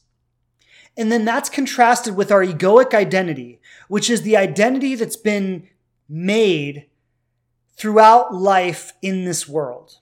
[0.98, 5.70] And then that's contrasted with our egoic identity, which is the identity that's been
[6.10, 6.88] made
[7.78, 10.00] throughout life in this world.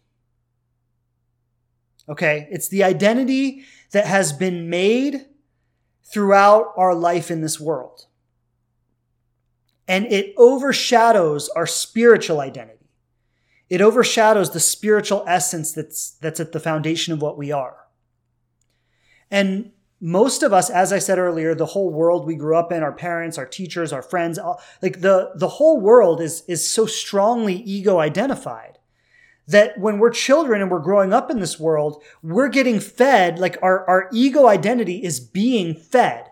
[2.09, 2.47] Okay.
[2.49, 5.25] It's the identity that has been made
[6.03, 8.07] throughout our life in this world.
[9.87, 12.89] And it overshadows our spiritual identity.
[13.69, 17.77] It overshadows the spiritual essence that's, that's at the foundation of what we are.
[19.29, 22.81] And most of us, as I said earlier, the whole world we grew up in,
[22.81, 24.39] our parents, our teachers, our friends,
[24.81, 28.78] like the, the whole world is, is so strongly ego identified
[29.49, 33.57] that when we're children and we're growing up in this world, we're getting fed, like
[33.61, 36.25] our, our ego identity is being fed.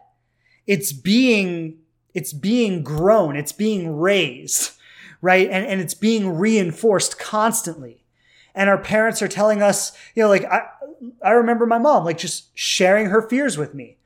[0.65, 1.80] It's being,
[2.13, 3.36] it's being grown.
[3.36, 4.77] It's being raised
[5.21, 5.49] right?
[5.49, 8.03] And, and it's being reinforced constantly.
[8.56, 10.67] And our parents are telling us, you know, like, I,
[11.23, 13.97] I remember my mom, like, just sharing her fears with me.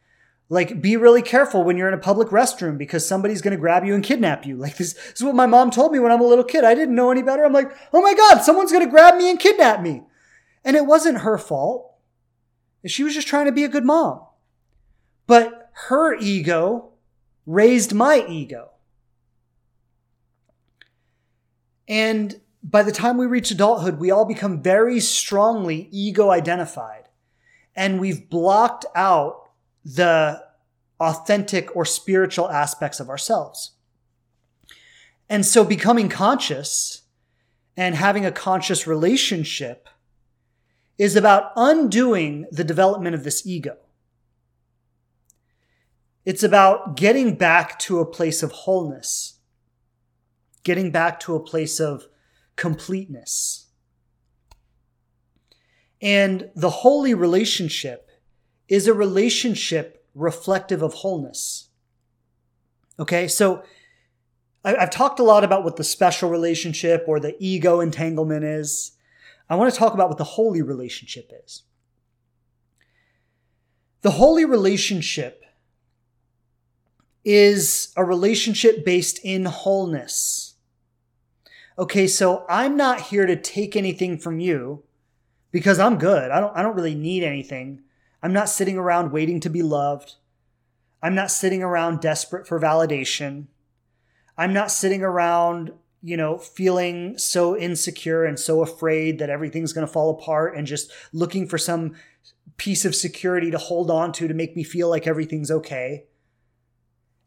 [0.51, 3.95] Like, be really careful when you're in a public restroom because somebody's to grab you
[3.95, 4.57] and kidnap you.
[4.57, 6.65] Like, this, this is what my mom told me when I'm a little kid.
[6.65, 7.45] I didn't know any better.
[7.45, 10.03] I'm like, oh my God, someone's to grab me and kidnap me.
[10.65, 11.93] And it wasn't her fault.
[12.85, 14.25] She was just trying to be a good mom.
[15.25, 16.89] But her ego
[17.45, 18.71] raised my ego.
[21.87, 27.05] And by the time we reach adulthood, we all become very strongly ego identified.
[27.73, 29.40] And we've blocked out
[29.83, 30.43] the
[30.99, 33.71] authentic or spiritual aspects of ourselves.
[35.29, 37.03] And so becoming conscious
[37.75, 39.87] and having a conscious relationship
[40.97, 43.77] is about undoing the development of this ego.
[46.25, 49.39] It's about getting back to a place of wholeness
[50.63, 52.07] getting back to a place of
[52.55, 53.67] completeness.
[56.01, 58.09] And the holy relationship
[58.71, 61.67] is a relationship reflective of wholeness.
[62.97, 63.63] Okay, so
[64.63, 68.93] I've talked a lot about what the special relationship or the ego entanglement is.
[69.49, 71.63] I want to talk about what the holy relationship is.
[74.03, 75.43] The holy relationship
[77.25, 80.55] is a relationship based in wholeness.
[81.77, 84.83] Okay, so I'm not here to take anything from you
[85.51, 86.31] because I'm good.
[86.31, 87.81] I don't I don't really need anything.
[88.23, 90.15] I'm not sitting around waiting to be loved.
[91.01, 93.47] I'm not sitting around desperate for validation.
[94.37, 95.71] I'm not sitting around,
[96.03, 100.67] you know, feeling so insecure and so afraid that everything's going to fall apart and
[100.67, 101.95] just looking for some
[102.57, 106.05] piece of security to hold on to to make me feel like everything's okay.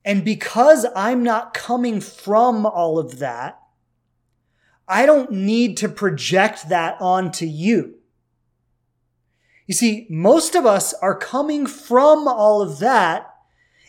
[0.05, 3.61] And because I'm not coming from all of that,
[4.87, 7.97] I don't need to project that onto you.
[9.67, 13.35] You see, most of us are coming from all of that.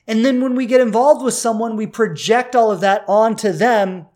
[0.07, 4.07] And then when we get involved with someone, we project all of that onto them.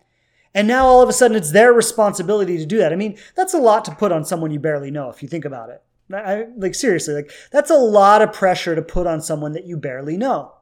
[0.54, 2.94] And now all of a sudden it's their responsibility to do that.
[2.94, 5.46] I mean, that's a lot to put on someone you barely know if you think
[5.46, 5.84] about it.
[6.12, 9.78] I, like seriously, like that's a lot of pressure to put on someone that you
[9.78, 10.54] barely know.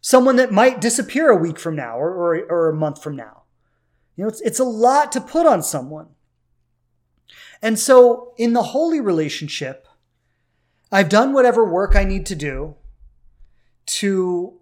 [0.00, 3.42] Someone that might disappear a week from now or, or, or a month from now.
[4.16, 6.08] You know, it's, it's a lot to put on someone.
[7.62, 9.86] And so in the holy relationship,
[10.90, 12.76] I've done whatever work I need to do
[13.86, 14.58] to,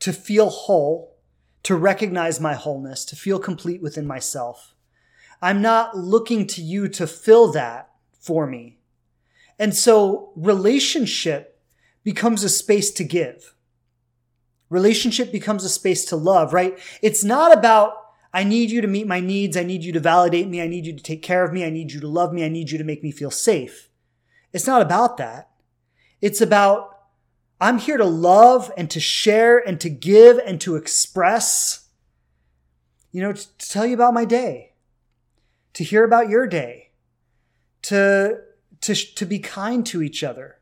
[0.00, 1.16] to feel whole,
[1.64, 4.74] to recognize my wholeness, to feel complete within myself.
[5.42, 8.78] I'm not looking to you to fill that for me.
[9.58, 11.60] And so relationship
[12.02, 13.54] becomes a space to give.
[14.68, 16.78] Relationship becomes a space to love, right?
[17.02, 18.05] It's not about
[18.36, 19.56] I need you to meet my needs.
[19.56, 20.60] I need you to validate me.
[20.60, 21.64] I need you to take care of me.
[21.64, 22.44] I need you to love me.
[22.44, 23.88] I need you to make me feel safe.
[24.52, 25.48] It's not about that.
[26.20, 26.98] It's about
[27.62, 31.88] I'm here to love and to share and to give and to express,
[33.10, 34.74] you know, to, to tell you about my day,
[35.72, 36.90] to hear about your day,
[37.82, 38.42] to,
[38.82, 40.58] to, to be kind to each other,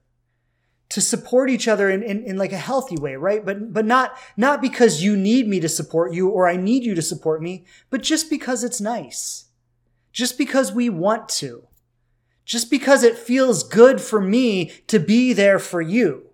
[0.90, 3.44] to support each other in, in, in like a healthy way, right?
[3.44, 6.94] But, but not, not because you need me to support you or I need you
[6.94, 9.46] to support me, but just because it's nice.
[10.12, 11.66] Just because we want to.
[12.44, 16.26] Just because it feels good for me to be there for you.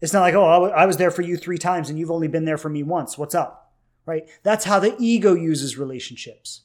[0.00, 2.44] It's not like, oh, I was there for you three times and you've only been
[2.44, 3.16] there for me once.
[3.16, 3.72] What's up?
[4.04, 4.28] Right?
[4.42, 6.62] That's how the ego uses relationships.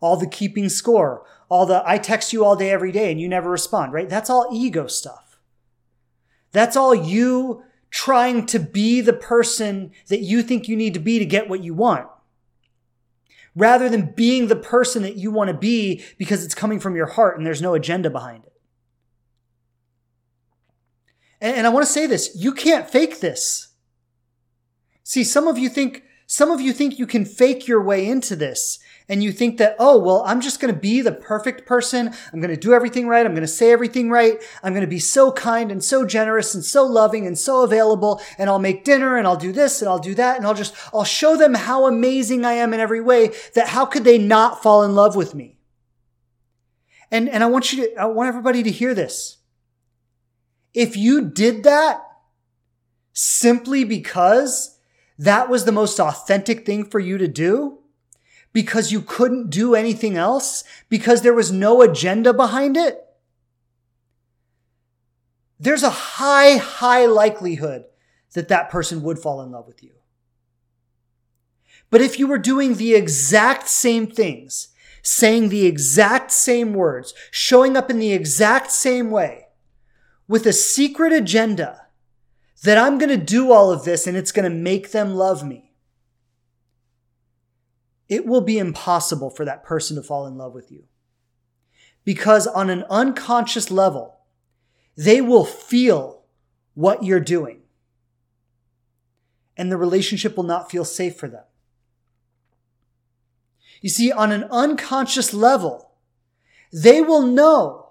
[0.00, 3.28] All the keeping score, all the I text you all day every day and you
[3.28, 4.08] never respond, right?
[4.08, 5.27] That's all ego stuff.
[6.52, 11.18] That's all you trying to be the person that you think you need to be
[11.18, 12.06] to get what you want.
[13.54, 17.06] Rather than being the person that you want to be because it's coming from your
[17.06, 18.52] heart and there's no agenda behind it.
[21.40, 23.68] And, I want to say this you can't fake this.
[25.04, 28.36] See, some of you think, some of you think you can fake your way into
[28.36, 32.12] this and you think that, oh, well, I'm just going to be the perfect person.
[32.30, 33.24] I'm going to do everything right.
[33.24, 34.38] I'm going to say everything right.
[34.62, 38.20] I'm going to be so kind and so generous and so loving and so available.
[38.36, 40.36] And I'll make dinner and I'll do this and I'll do that.
[40.36, 43.86] And I'll just, I'll show them how amazing I am in every way that how
[43.86, 45.56] could they not fall in love with me?
[47.10, 49.38] And, and I want you to, I want everybody to hear this.
[50.74, 52.02] If you did that
[53.14, 54.77] simply because
[55.18, 57.78] that was the most authentic thing for you to do,
[58.52, 63.04] because you couldn't do anything else, because there was no agenda behind it,
[65.60, 67.84] there's a high, high likelihood
[68.34, 69.90] that that person would fall in love with you.
[71.90, 74.68] But if you were doing the exact same things,
[75.02, 79.46] saying the exact same words, showing up in the exact same way,
[80.28, 81.86] with a secret agenda
[82.62, 85.46] that I'm going to do all of this and it's going to make them love
[85.46, 85.72] me,
[88.08, 90.84] it will be impossible for that person to fall in love with you.
[92.04, 94.20] Because on an unconscious level,
[94.96, 96.22] they will feel
[96.74, 97.60] what you're doing.
[99.56, 101.44] And the relationship will not feel safe for them.
[103.80, 105.92] You see, on an unconscious level,
[106.72, 107.87] they will know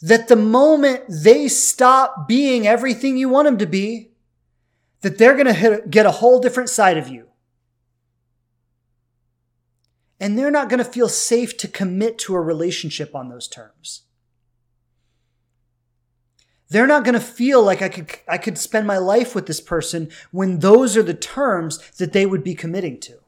[0.00, 4.12] that the moment they stop being everything you want them to be,
[5.00, 7.28] that they're going to get a whole different side of you
[10.20, 14.02] and they're not going to feel safe to commit to a relationship on those terms.
[16.70, 19.60] They're not going to feel like I could, I could spend my life with this
[19.60, 23.18] person when those are the terms that they would be committing to.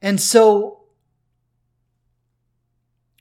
[0.00, 0.77] And so,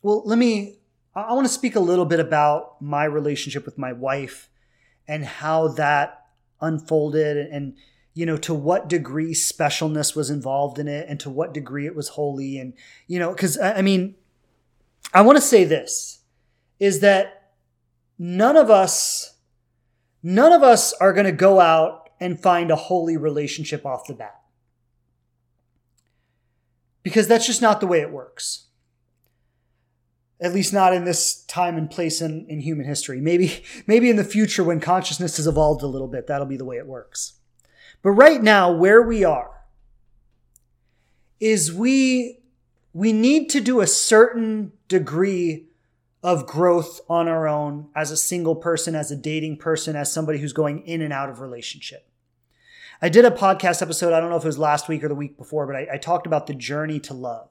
[0.02, 0.78] well, let me,
[1.16, 4.50] I want to speak a little bit about my relationship with my wife
[5.08, 6.26] and how that
[6.62, 7.76] unfolded and,
[8.14, 11.95] you know, to what degree specialness was involved in it and to what degree it
[11.95, 12.58] was holy.
[12.58, 12.74] And,
[13.08, 14.16] you know, because I mean,
[15.14, 16.20] I want to say this
[16.80, 17.54] is that
[18.20, 19.38] none of us,
[20.22, 24.14] none of us are going to go out and find a holy relationship off the
[24.14, 24.41] bat.
[27.04, 28.66] Because that's just not the way it works.
[30.39, 33.19] At least not in this time and place in, in human history.
[33.19, 36.65] Maybe, maybe in the future when consciousness has evolved a little bit, that'll be the
[36.65, 37.33] way it works.
[38.03, 39.49] But right now, where we are,
[41.39, 42.39] is we
[42.93, 45.67] we need to do a certain degree
[46.23, 50.39] of growth on our own as a single person, as a dating person, as somebody
[50.39, 52.09] who's going in and out of relationship.
[52.99, 55.15] I did a podcast episode, I don't know if it was last week or the
[55.15, 57.49] week before, but I, I talked about the journey to love.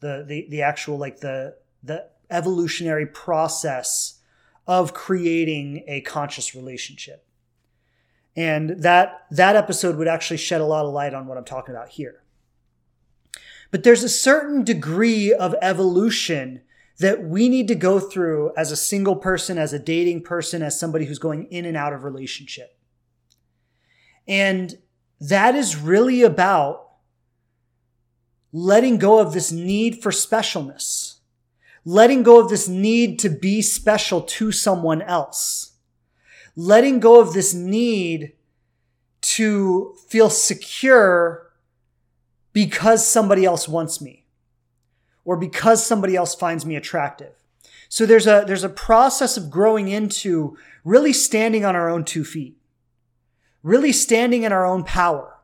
[0.00, 1.56] The, the the actual like the
[1.86, 4.20] the evolutionary process
[4.66, 7.24] of creating a conscious relationship.
[8.34, 11.74] And that that episode would actually shed a lot of light on what I'm talking
[11.74, 12.22] about here.
[13.70, 16.62] But there's a certain degree of evolution
[16.98, 20.78] that we need to go through as a single person, as a dating person, as
[20.78, 22.78] somebody who's going in and out of relationship.
[24.26, 24.78] And
[25.20, 26.86] that is really about
[28.52, 31.05] letting go of this need for specialness,
[31.86, 35.76] letting go of this need to be special to someone else,
[36.56, 38.32] letting go of this need
[39.20, 41.52] to feel secure
[42.52, 44.26] because somebody else wants me
[45.24, 47.32] or because somebody else finds me attractive.
[47.88, 52.24] So there's a, there's a process of growing into really standing on our own two
[52.24, 52.56] feet,
[53.62, 55.38] really standing in our own power.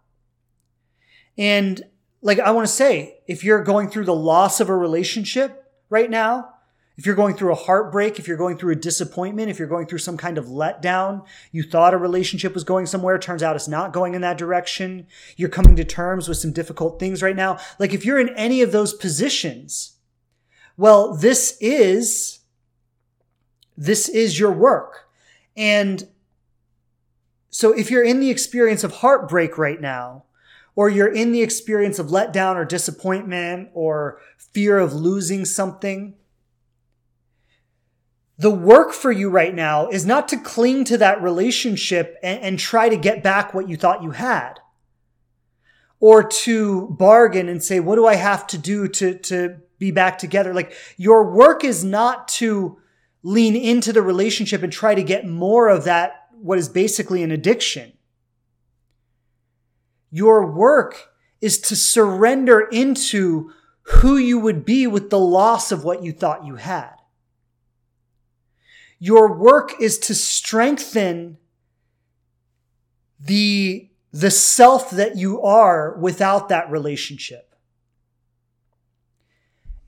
[1.38, 1.82] And
[2.20, 5.61] like I want to say, if you're going through the loss of a relationship
[5.92, 6.48] right now,
[6.96, 9.86] if you're going through a heartbreak, if you're going through a disappointment, if you're going
[9.86, 13.68] through some kind of letdown, you thought a relationship was going somewhere, turns out it's
[13.68, 15.06] not going in that direction.
[15.36, 17.58] You're coming to terms with some difficult things right now.
[17.78, 19.96] Like if you're in any of those positions,
[20.76, 22.40] well, this is,
[23.76, 25.08] this is your work.
[25.56, 26.08] And
[27.50, 30.24] so if you're in the experience of heartbreak right now,
[30.74, 36.14] or you're in the experience of letdown or disappointment or fear of losing something,
[38.38, 42.58] the work for you right now is not to cling to that relationship and, and,
[42.58, 44.54] try to get back what you thought you had.
[46.00, 50.18] Or to bargain and say what do i have to do to, to be back
[50.18, 50.52] together?
[50.54, 52.78] Like your work is not to
[53.22, 57.30] lean into the relationship and try to get more of that what is basically an
[57.30, 57.92] addiction
[60.12, 61.08] your work
[61.40, 63.50] is to surrender into
[63.82, 66.92] who you would be with the loss of what you thought you had
[69.02, 71.36] your work is to strengthen
[73.18, 77.56] the, the self that you are without that relationship.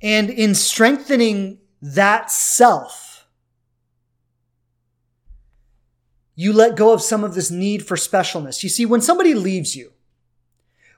[0.03, 3.29] And in strengthening that self,
[6.35, 8.65] you let go of some of this need for specialness.
[8.65, 9.93] You see, when somebody leaves you,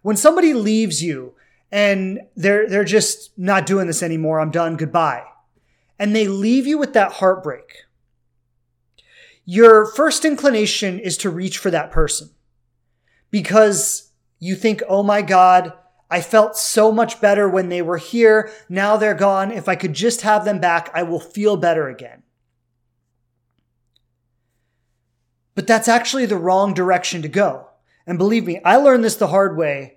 [0.06, 1.34] when somebody leaves you
[1.72, 5.24] and they're, they're just not doing this anymore, I'm done, goodbye.
[5.98, 7.86] And they leave you with that heartbreak
[9.46, 12.30] your first inclination is to reach for that person
[13.30, 15.72] because you think, oh my God,
[16.10, 18.50] I felt so much better when they were here.
[18.68, 19.52] Now they're gone.
[19.52, 22.24] If I could just have them back, I will feel better again.
[25.54, 27.68] But that's actually the wrong direction to go.
[28.04, 29.95] And believe me, I learned this the hard way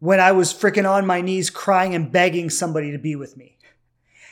[0.00, 3.56] when I was freaking on my knees crying and begging somebody to be with me.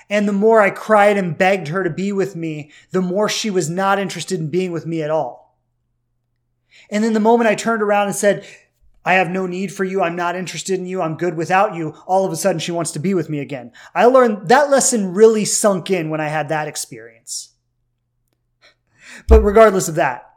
[0.08, 3.50] And the more I cried and begged her to be with me, the more she
[3.50, 5.58] was not interested in being with me at all.
[6.90, 8.46] And then the moment I turned around and said,
[9.04, 10.02] I have no need for you.
[10.02, 11.00] I'm not interested in you.
[11.00, 11.94] I'm good without you.
[12.06, 13.72] All of a sudden, she wants to be with me again.
[13.94, 17.54] I learned that lesson really sunk in when I had that experience.
[19.28, 20.28] But regardless of that,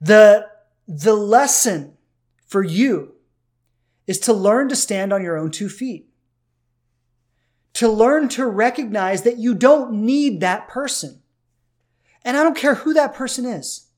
[0.00, 0.46] the,
[0.86, 1.96] the lesson
[2.46, 3.15] for you
[4.06, 6.08] is to learn to stand on your own two feet
[7.76, 11.20] to learn to recognize that you don't need that person.
[12.24, 13.88] And I don't care who that person is.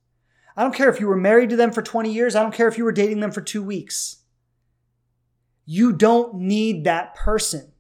[0.57, 2.35] I don't care if you were married to them for 20 years.
[2.35, 4.17] I don't care if you were dating them for two weeks.
[5.65, 7.71] You don't need that person.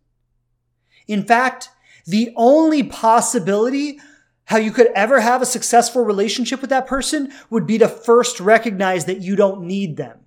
[1.08, 1.68] In fact,
[2.06, 3.98] the only possibility
[4.44, 8.38] how you could ever have a successful relationship with that person would be to first
[8.38, 10.20] recognize that you don't need them.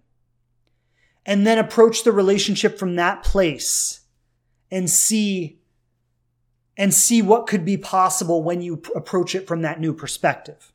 [1.25, 4.01] And then approach the relationship from that place
[4.69, 5.59] and see
[6.77, 10.71] and see what could be possible when you approach it from that new perspective.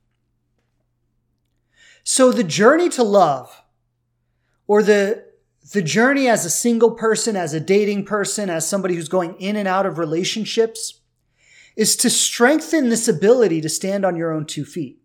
[2.05, 3.63] So the journey to love
[4.67, 5.25] or the
[5.73, 9.57] the journey as a single person, as a dating person, as somebody who's going in
[9.57, 11.01] and out of relationships
[11.75, 15.01] is to strengthen this ability to stand on your own two feet.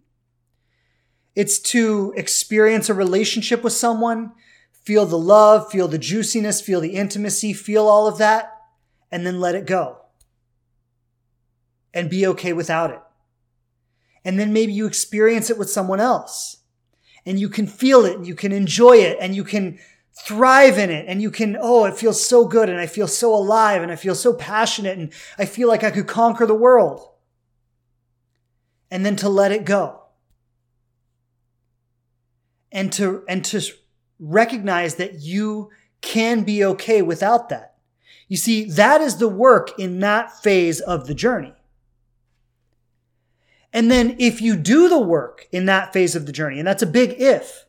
[1.36, 4.34] It's to experience a relationship with someone,
[4.82, 8.52] feel the love, feel the juiciness, feel the intimacy, feel all of that,
[9.12, 9.98] and then let it go.
[11.94, 13.02] And be okay without it.
[14.24, 16.58] And then maybe you experience it with someone else.
[17.26, 19.78] And you can feel it and you can enjoy it and you can
[20.14, 23.34] thrive in it and you can, oh, it feels so good and I feel so
[23.34, 27.08] alive and I feel so passionate and I feel like I could conquer the world.
[28.90, 30.00] And then to let it go.
[32.72, 33.62] And to, and to
[34.22, 37.76] recognize that you can be okay without that.
[38.28, 41.54] You see, that is the work in that phase of the journey.
[43.74, 46.84] And then if you do the work in that phase of the journey, and that's
[46.84, 47.66] a big if,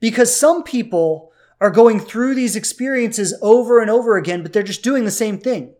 [0.00, 4.82] because some people are going through these experiences over and over again, but they're just
[4.82, 5.72] doing the same thing.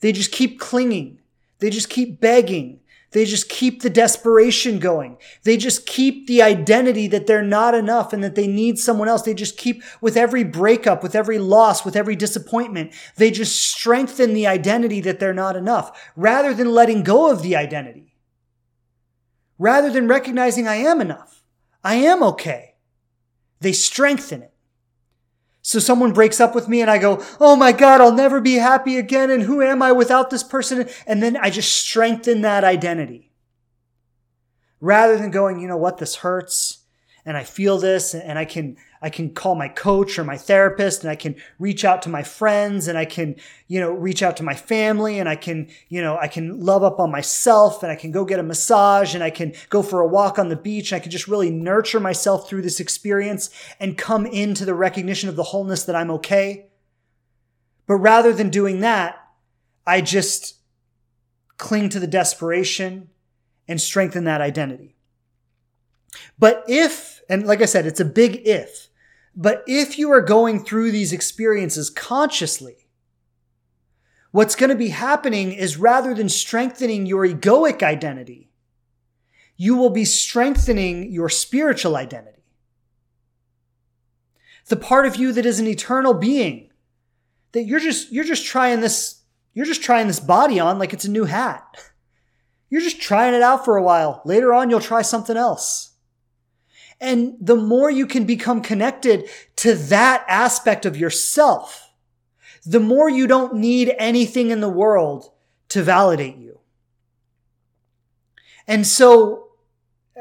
[0.00, 1.18] They just keep clinging.
[1.58, 2.80] They just keep begging.
[3.12, 5.16] They just keep the desperation going.
[5.42, 9.22] They just keep the identity that they're not enough and that they need someone else.
[9.22, 12.92] They just keep with every breakup, with every loss, with every disappointment.
[13.16, 17.56] They just strengthen the identity that they're not enough rather than letting go of the
[17.56, 18.14] identity.
[19.58, 21.42] Rather than recognizing I am enough.
[21.82, 22.74] I am okay.
[23.60, 24.52] They strengthen it.
[25.62, 28.54] So someone breaks up with me and I go, Oh my God, I'll never be
[28.54, 29.30] happy again.
[29.30, 30.88] And who am I without this person?
[31.06, 33.32] And then I just strengthen that identity
[34.80, 36.84] rather than going, you know what, this hurts
[37.24, 41.02] and I feel this and I can, I can call my coach or my therapist
[41.02, 43.36] and I can reach out to my friends and I can,
[43.68, 46.82] you know, reach out to my family and I can, you know, I can love
[46.82, 50.00] up on myself and I can go get a massage and I can go for
[50.00, 53.50] a walk on the beach and I can just really nurture myself through this experience
[53.78, 56.66] and come into the recognition of the wholeness that I'm okay.
[57.86, 59.16] But rather than doing that,
[59.86, 60.56] I just
[61.56, 63.08] cling to the desperation
[63.66, 64.96] and strengthen that identity.
[66.38, 68.87] But if, and like I said, it's a big if,
[69.40, 72.88] but if you are going through these experiences consciously,
[74.32, 78.50] what's going to be happening is rather than strengthening your egoic identity,
[79.56, 82.42] you will be strengthening your spiritual identity.
[84.66, 86.70] The part of you that is an eternal being,
[87.52, 89.22] that you're just, you're just trying this,
[89.54, 91.64] you're just trying this body on like it's a new hat.
[92.70, 94.20] You're just trying it out for a while.
[94.26, 95.94] Later on, you'll try something else.
[97.00, 101.92] And the more you can become connected to that aspect of yourself,
[102.66, 105.30] the more you don't need anything in the world
[105.68, 106.58] to validate you.
[108.66, 109.48] And so,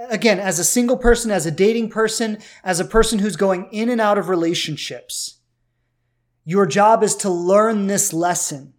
[0.10, 3.90] again, as a single person, as a dating person, as a person who's going in
[3.90, 5.40] and out of relationships,
[6.46, 8.74] your job is to learn this lesson.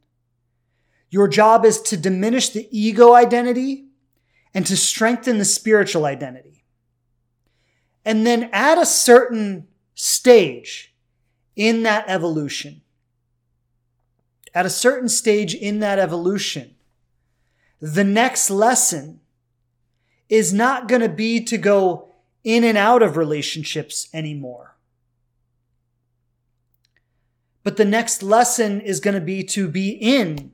[1.10, 3.88] Your job is to diminish the ego identity
[4.54, 6.57] and to strengthen the spiritual identity.
[8.08, 10.94] And then at a certain stage
[11.54, 12.80] in that evolution,
[14.54, 16.74] at a certain stage in that evolution,
[17.82, 19.20] the next lesson
[20.30, 24.74] is not going to be to go in and out of relationships anymore.
[27.62, 30.52] But the next lesson is going to be to be in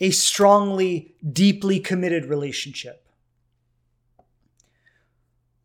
[0.00, 3.01] a strongly, deeply committed relationship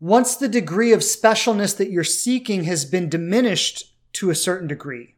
[0.00, 5.16] once the degree of specialness that you're seeking has been diminished to a certain degree,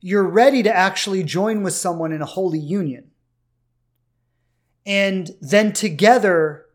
[0.00, 3.10] you're ready to actually join with someone in a holy union.
[4.86, 6.66] And then together,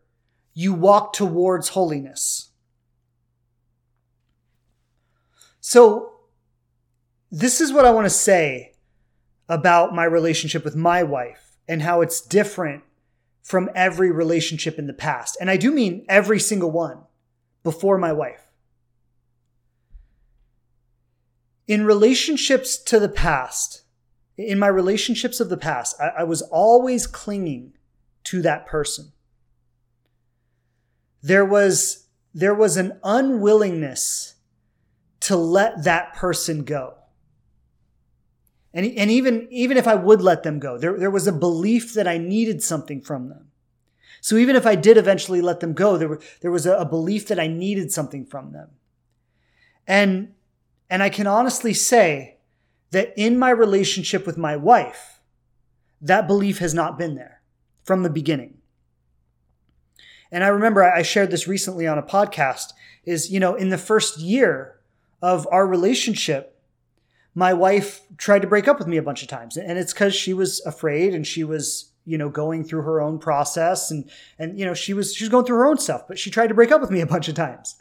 [0.54, 2.50] you walk towards holiness.
[5.60, 6.12] So,
[7.30, 8.74] this is what I want to say
[9.48, 12.84] about my relationship with my wife and how it's different
[13.46, 15.36] from every relationship in the past.
[15.40, 16.98] And I do mean every single one
[17.62, 18.48] before my wife.
[21.68, 23.82] In relationships to the past,
[24.36, 27.74] in my relationships of the past, I, I was always clinging
[28.24, 29.12] to that person.
[31.22, 34.34] There was, there was an unwillingness
[35.20, 36.94] to let that person go.
[38.76, 41.94] And, and even, even if I would let them go, there, there was a belief
[41.94, 43.48] that I needed something from them.
[44.20, 46.84] So even if I did eventually let them go, there, were, there was a, a
[46.84, 48.68] belief that I needed something from them.
[49.86, 50.34] And
[50.88, 52.38] And I can honestly say
[52.90, 55.20] that in my relationship with my wife,
[56.00, 57.40] that belief has not been there
[57.82, 58.58] from the beginning.
[60.30, 62.72] And I remember I shared this recently on a podcast
[63.04, 64.80] is, you know, in the first year
[65.22, 66.55] of our relationship,
[67.36, 69.58] my wife tried to break up with me a bunch of times.
[69.58, 73.18] And it's because she was afraid and she was, you know, going through her own
[73.18, 76.18] process and, and, you know, she was, she was going through her own stuff, but
[76.18, 77.76] she tried to break up with me a bunch of times.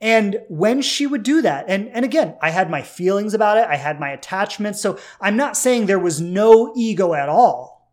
[0.00, 3.66] And when she would do that, and, and again, I had my feelings about it.
[3.68, 4.80] I had my attachments.
[4.80, 7.90] So I'm not saying there was no ego at all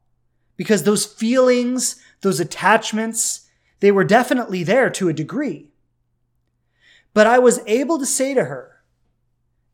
[0.58, 3.48] because those feelings, those attachments,
[3.80, 5.72] they were definitely there to a degree.
[7.16, 8.69] But I was able to say to her,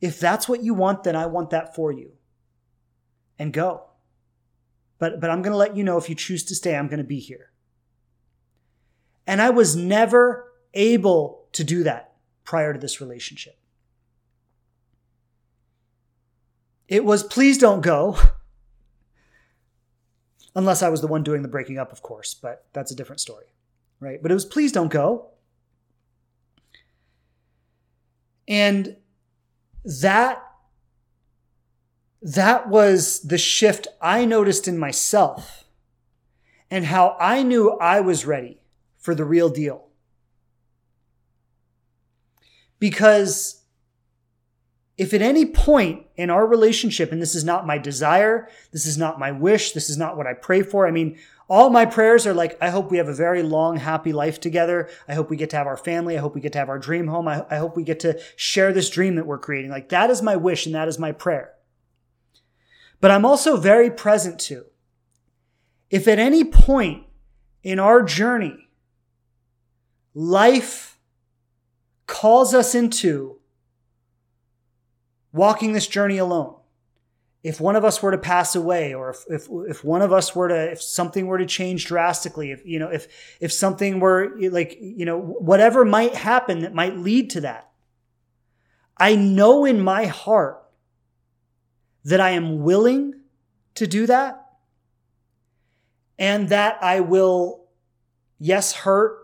[0.01, 2.11] if that's what you want, then I want that for you.
[3.37, 3.83] And go.
[4.97, 6.99] But, but I'm going to let you know if you choose to stay, I'm going
[6.99, 7.51] to be here.
[9.27, 13.57] And I was never able to do that prior to this relationship.
[16.87, 18.17] It was, please don't go.
[20.55, 23.19] Unless I was the one doing the breaking up, of course, but that's a different
[23.19, 23.47] story,
[23.99, 24.21] right?
[24.21, 25.31] But it was, please don't go.
[28.47, 28.95] And
[29.86, 30.41] that
[32.21, 35.65] that was the shift I noticed in myself
[36.71, 38.59] and how I knew I was ready
[38.97, 39.86] for the real deal.
[42.79, 43.61] Because
[44.97, 48.97] if at any point in our relationship, and this is not my desire, this is
[48.97, 50.88] not my wish, this is not what I pray for.
[50.88, 54.11] I mean, all my prayers are like, I hope we have a very long, happy
[54.11, 54.89] life together.
[55.07, 56.17] I hope we get to have our family.
[56.17, 57.27] I hope we get to have our dream home.
[57.27, 59.69] I, I hope we get to share this dream that we're creating.
[59.69, 61.53] Like that is my wish and that is my prayer.
[62.99, 64.65] But I'm also very present to.
[65.91, 67.03] If at any point
[67.61, 68.69] in our journey,
[70.15, 70.97] life
[72.07, 73.37] calls us into
[75.31, 76.55] walking this journey alone,
[77.45, 80.35] if one of us were to pass away or if, if, if one of us
[80.35, 83.07] were to if something were to change drastically if you know if
[83.39, 87.69] if something were like you know whatever might happen that might lead to that
[88.97, 90.63] i know in my heart
[92.03, 93.13] that i am willing
[93.75, 94.43] to do that
[96.17, 97.67] and that i will
[98.39, 99.19] yes hurt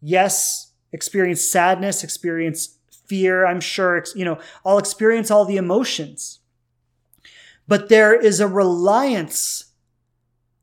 [0.00, 6.37] yes experience sadness experience fear i'm sure you know i'll experience all the emotions
[7.68, 9.72] but there is a reliance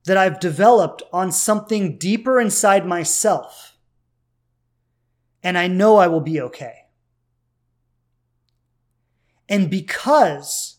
[0.06, 3.78] that I've developed on something deeper inside myself.
[5.42, 6.86] And I know I will be okay.
[9.48, 10.78] And because,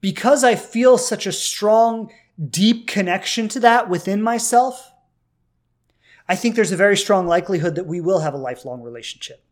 [0.00, 2.12] because I feel such a strong,
[2.50, 4.92] deep connection to that within myself,
[6.28, 9.43] I think there's a very strong likelihood that we will have a lifelong relationship.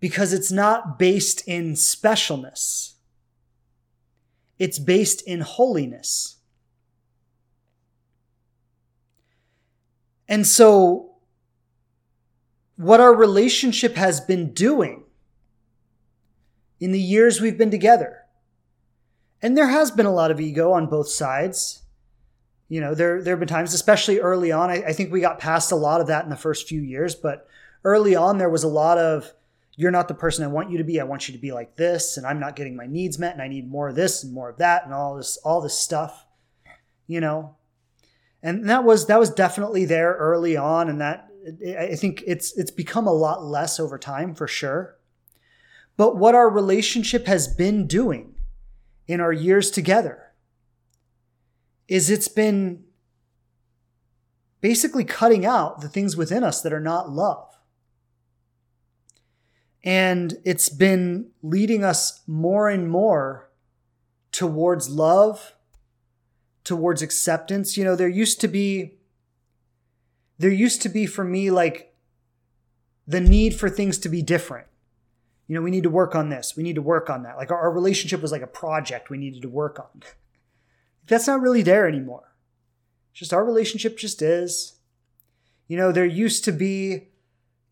[0.00, 2.94] Because it's not based in specialness.
[4.58, 6.36] It's based in holiness.
[10.28, 11.14] And so,
[12.76, 15.04] what our relationship has been doing
[16.78, 18.18] in the years we've been together,
[19.40, 21.82] and there has been a lot of ego on both sides.
[22.68, 25.38] You know, there, there have been times, especially early on, I, I think we got
[25.38, 27.46] past a lot of that in the first few years, but
[27.82, 29.32] early on, there was a lot of,
[29.78, 31.00] you're not the person I want you to be.
[31.00, 33.40] I want you to be like this, and I'm not getting my needs met, and
[33.40, 36.26] I need more of this and more of that, and all this, all this stuff,
[37.06, 37.54] you know.
[38.42, 41.28] And that was that was definitely there early on, and that
[41.78, 44.96] I think it's it's become a lot less over time for sure.
[45.96, 48.34] But what our relationship has been doing
[49.06, 50.32] in our years together
[51.86, 52.82] is it's been
[54.60, 57.57] basically cutting out the things within us that are not love.
[59.88, 63.48] And it's been leading us more and more
[64.32, 65.54] towards love,
[66.62, 67.78] towards acceptance.
[67.78, 68.98] You know, there used to be,
[70.38, 71.94] there used to be for me like
[73.06, 74.66] the need for things to be different.
[75.46, 76.54] You know, we need to work on this.
[76.54, 77.38] We need to work on that.
[77.38, 80.02] Like our, our relationship was like a project we needed to work on.
[81.06, 82.34] That's not really there anymore.
[83.12, 84.74] It's just our relationship just is.
[85.66, 87.07] You know, there used to be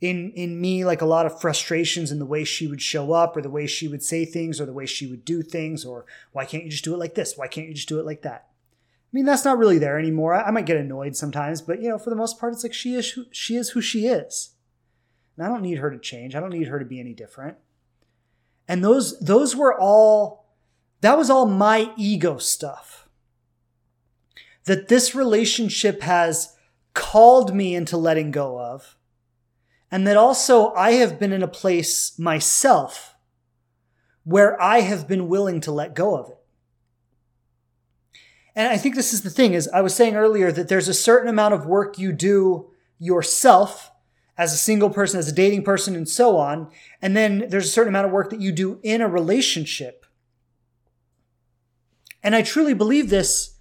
[0.00, 3.36] in in me like a lot of frustrations in the way she would show up
[3.36, 6.04] or the way she would say things or the way she would do things or
[6.32, 7.36] why can't you just do it like this?
[7.36, 8.48] Why can't you just do it like that?
[8.50, 10.34] I mean that's not really there anymore.
[10.34, 12.74] I, I might get annoyed sometimes but you know for the most part it's like
[12.74, 14.50] she is who, she is who she is.
[15.36, 16.34] And i don't need her to change.
[16.34, 17.56] I don't need her to be any different.
[18.68, 20.46] And those those were all
[21.00, 23.08] that was all my ego stuff.
[24.64, 26.54] That this relationship has
[26.92, 28.95] called me into letting go of
[29.90, 33.14] And that also I have been in a place myself
[34.24, 36.38] where I have been willing to let go of it.
[38.56, 40.94] And I think this is the thing is I was saying earlier that there's a
[40.94, 43.90] certain amount of work you do yourself
[44.38, 46.70] as a single person, as a dating person, and so on.
[47.00, 50.06] And then there's a certain amount of work that you do in a relationship.
[52.22, 53.54] And I truly believe this.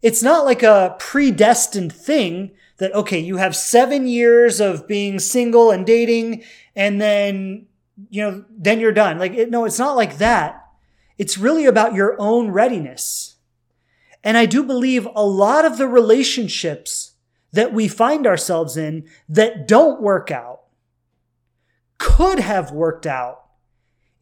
[0.00, 5.70] It's not like a predestined thing that, okay, you have seven years of being single
[5.70, 6.42] and dating,
[6.74, 7.66] and then,
[8.08, 9.18] you know, then you're done.
[9.18, 10.66] Like, it, no, it's not like that.
[11.18, 13.36] It's really about your own readiness.
[14.24, 17.12] And I do believe a lot of the relationships
[17.52, 20.62] that we find ourselves in that don't work out
[21.98, 23.42] could have worked out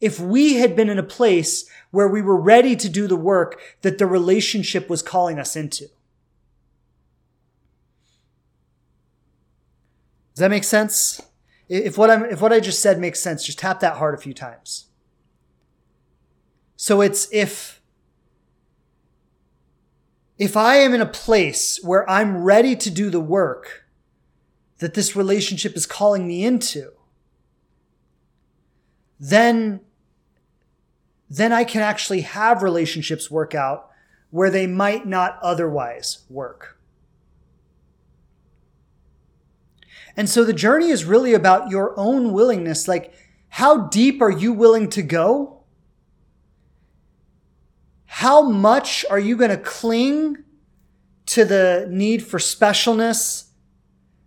[0.01, 3.61] if we had been in a place where we were ready to do the work
[3.83, 5.87] that the relationship was calling us into.
[10.39, 11.21] Does that make sense?
[11.67, 14.17] If what I'm if what I just said makes sense, just tap that heart a
[14.17, 14.85] few times.
[16.77, 17.81] So it's if
[20.37, 23.83] if I am in a place where I'm ready to do the work
[24.77, 26.93] that this relationship is calling me into,
[29.19, 29.81] then,
[31.29, 33.89] then I can actually have relationships work out
[34.29, 36.78] where they might not otherwise work.
[40.19, 42.89] And so the journey is really about your own willingness.
[42.89, 43.13] Like,
[43.47, 45.63] how deep are you willing to go?
[48.05, 50.43] How much are you going to cling
[51.27, 53.45] to the need for specialness,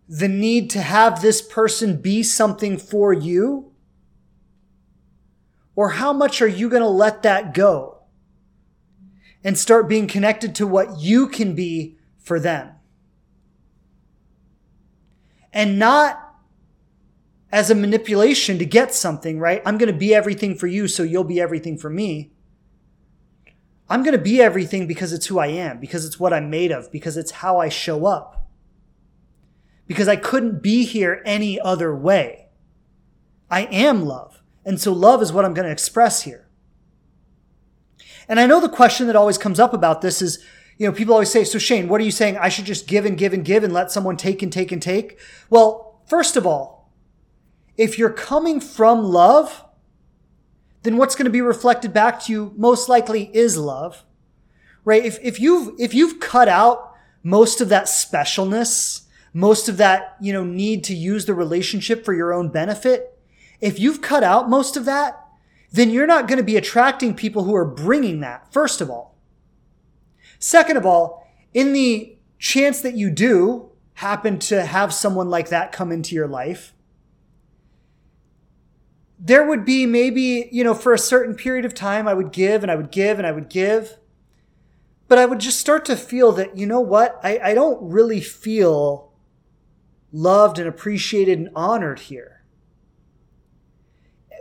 [0.08, 3.70] the need to have this person be something for you?
[5.76, 7.98] Or how much are you going to let that go
[9.44, 12.70] and start being connected to what you can be for them?
[15.52, 16.18] And not
[17.50, 19.60] as a manipulation to get something, right?
[19.66, 22.32] I'm going to be everything for you, so you'll be everything for me.
[23.90, 26.72] I'm going to be everything because it's who I am, because it's what I'm made
[26.72, 28.48] of, because it's how I show up.
[29.86, 32.48] Because I couldn't be here any other way.
[33.50, 34.42] I am love.
[34.64, 36.48] And so love is what I'm going to express here.
[38.26, 40.42] And I know the question that always comes up about this is,
[40.82, 42.36] you know, people always say, so Shane, what are you saying?
[42.38, 44.82] I should just give and give and give and let someone take and take and
[44.82, 45.16] take?
[45.48, 46.90] Well, first of all,
[47.76, 49.64] if you're coming from love,
[50.82, 54.02] then what's going to be reflected back to you most likely is love.
[54.84, 55.04] Right?
[55.04, 59.02] If, if you've, if you've cut out most of that specialness,
[59.32, 63.16] most of that, you know, need to use the relationship for your own benefit,
[63.60, 65.28] if you've cut out most of that,
[65.70, 69.11] then you're not going to be attracting people who are bringing that, first of all.
[70.42, 71.24] Second of all,
[71.54, 76.26] in the chance that you do happen to have someone like that come into your
[76.26, 76.74] life,
[79.20, 82.64] there would be maybe, you know, for a certain period of time, I would give
[82.64, 83.98] and I would give and I would give.
[85.06, 87.20] But I would just start to feel that, you know what?
[87.22, 89.12] I, I don't really feel
[90.10, 92.42] loved and appreciated and honored here.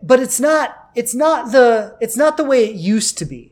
[0.01, 3.50] But it's not, it's not the, it's not the way it used to be.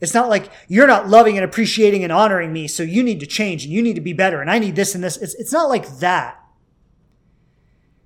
[0.00, 3.26] It's not like you're not loving and appreciating and honoring me, so you need to
[3.26, 5.16] change and you need to be better and I need this and this.
[5.16, 6.40] It's, it's not like that.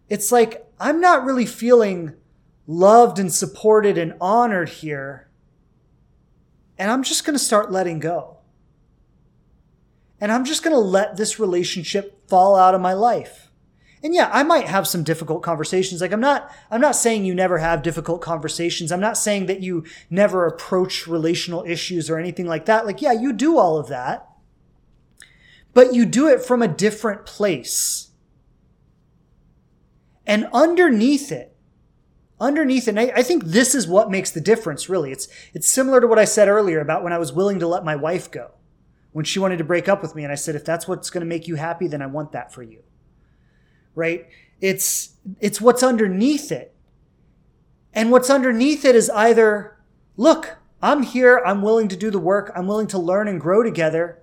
[0.08, 2.14] It's like I'm not really feeling
[2.66, 5.28] loved and supported and honored here.
[6.78, 8.38] And I'm just going to start letting go.
[10.20, 13.43] And I'm just going to let this relationship fall out of my life.
[14.04, 16.02] And yeah, I might have some difficult conversations.
[16.02, 18.92] Like I'm not, I'm not saying you never have difficult conversations.
[18.92, 22.84] I'm not saying that you never approach relational issues or anything like that.
[22.84, 24.28] Like, yeah, you do all of that,
[25.72, 28.10] but you do it from a different place.
[30.26, 31.56] And underneath it,
[32.38, 36.00] underneath it, I, I, think this is what makes the difference really it's it's similar
[36.00, 38.50] to what i said earlier about when i was willing to let my wife go
[39.12, 41.20] when she wanted to break up with me and i said if that's what's going
[41.20, 42.82] to make you happy then i want that for you
[43.94, 44.28] right
[44.60, 46.74] it's it's what's underneath it
[47.92, 49.76] and what's underneath it is either
[50.16, 53.62] look i'm here i'm willing to do the work i'm willing to learn and grow
[53.62, 54.20] together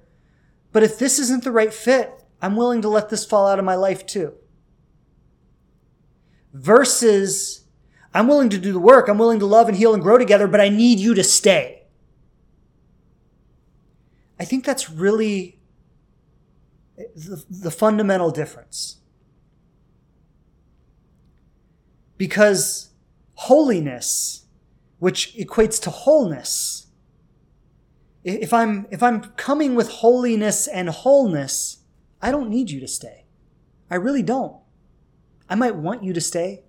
[0.72, 3.66] but if this isn't the right fit i'm willing to let this fall out of
[3.66, 4.34] my life too
[6.54, 7.62] versus
[8.14, 9.08] I'm willing to do the work.
[9.08, 11.84] I'm willing to love and heal and grow together, but I need you to stay.
[14.40, 15.60] I think that's really
[16.98, 18.98] the, the fundamental difference.
[22.22, 22.92] Because
[23.34, 24.46] holiness,
[25.00, 26.86] which equates to wholeness,
[28.24, 31.80] if I'm, if I'm coming with holiness and wholeness,
[32.22, 33.26] I don't need you to stay.
[33.90, 34.56] I really don't.
[35.50, 36.62] I might want you to stay.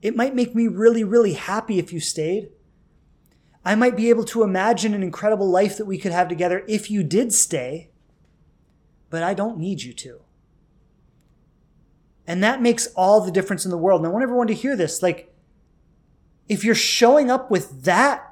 [0.00, 2.48] It might make me really, really happy if you stayed.
[3.62, 6.90] I might be able to imagine an incredible life that we could have together if
[6.90, 7.90] you did stay,
[9.10, 10.22] but I don't need you to.
[12.30, 14.00] And that makes all the difference in the world.
[14.00, 15.02] And I want everyone to hear this.
[15.02, 15.34] Like,
[16.48, 18.24] if you're showing up with that,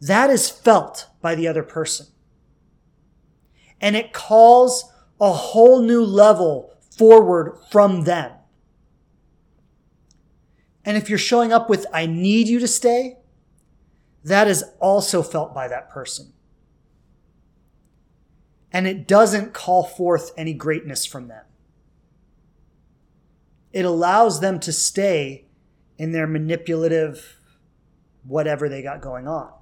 [0.00, 2.06] that is felt by the other person.
[3.80, 8.30] And it calls a whole new level forward from them.
[10.84, 13.16] And if you're showing up with, I need you to stay,
[14.22, 16.32] that is also felt by that person.
[18.70, 21.46] And it doesn't call forth any greatness from them.
[23.72, 25.46] It allows them to stay
[25.98, 27.38] in their manipulative
[28.24, 29.52] whatever they got going on.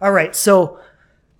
[0.00, 0.78] All right, so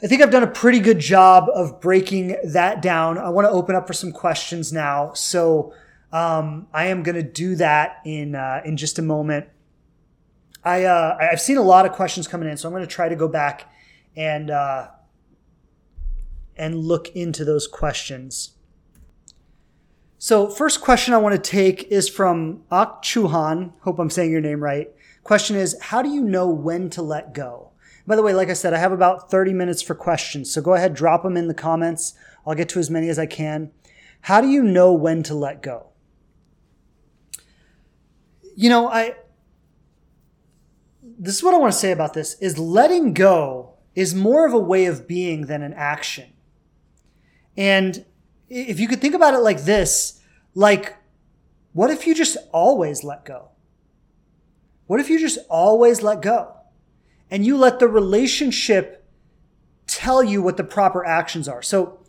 [0.03, 3.19] I think I've done a pretty good job of breaking that down.
[3.19, 5.13] I want to open up for some questions now.
[5.13, 5.73] So
[6.13, 9.47] um, I am going to do that in uh, in just a moment.
[10.65, 13.09] I uh, I've seen a lot of questions coming in, so I'm going to try
[13.09, 13.73] to go back
[14.17, 14.89] and uh,
[16.57, 18.58] and look into those questions.
[20.21, 23.73] So first question I want to take is from Ak Chuhan.
[23.83, 24.91] Hope I'm saying your name right.
[25.23, 27.71] Question is, how do you know when to let go?
[28.05, 30.75] By the way, like I said, I have about 30 minutes for questions, so go
[30.75, 32.15] ahead, drop them in the comments.
[32.45, 33.71] I'll get to as many as I can.
[34.23, 35.91] How do you know when to let go?
[38.57, 39.15] You know, I
[41.21, 44.53] this is what I want to say about this is letting go is more of
[44.53, 46.33] a way of being than an action.
[47.57, 48.05] And
[48.49, 50.21] if you could think about it like this,
[50.55, 50.97] like
[51.73, 53.51] what if you just always let go?
[54.87, 56.55] What if you just always let go?
[57.31, 59.05] And you let the relationship
[59.87, 61.63] tell you what the proper actions are.
[61.63, 62.01] So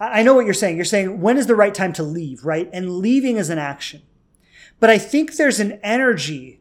[0.00, 0.76] I know what you're saying.
[0.76, 2.68] You're saying when is the right time to leave, right?
[2.72, 4.02] And leaving is an action.
[4.80, 6.60] But I think there's an energy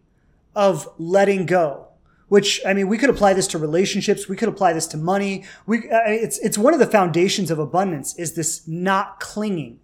[0.55, 1.87] of letting go,
[2.27, 4.27] which I mean, we could apply this to relationships.
[4.27, 5.43] We could apply this to money.
[5.65, 9.79] We, uh, it's, it's one of the foundations of abundance is this not clinging,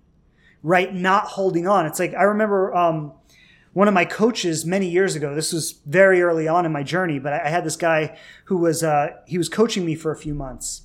[0.63, 0.93] right?
[0.93, 1.85] Not holding on.
[1.85, 3.13] It's like, I remember, um,
[3.73, 7.19] one of my coaches many years ago, this was very early on in my journey,
[7.19, 10.33] but I had this guy who was, uh, he was coaching me for a few
[10.33, 10.81] months.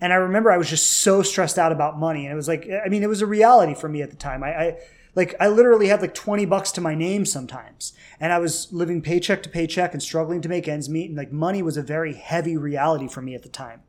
[0.00, 2.24] And I remember I was just so stressed out about money.
[2.24, 4.42] And it was like, I mean, it was a reality for me at the time.
[4.42, 4.76] I, I
[5.14, 7.92] like I literally had like 20 bucks to my name sometimes.
[8.24, 11.10] And I was living paycheck to paycheck and struggling to make ends meet.
[11.10, 13.82] And like money was a very heavy reality for me at the time.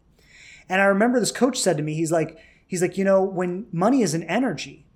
[0.67, 3.67] And I remember this coach said to me, he's like, he's like, you know, when
[3.71, 4.87] money is an energy,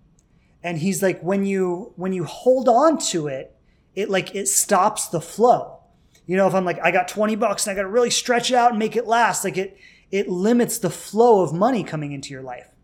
[0.61, 3.55] and he's like, when you when you hold on to it,
[3.95, 5.83] it like it stops the flow.
[6.25, 8.55] You know, if I'm like, I got 20 bucks and I gotta really stretch it
[8.55, 9.77] out and make it last, like it
[10.11, 12.75] it limits the flow of money coming into your life.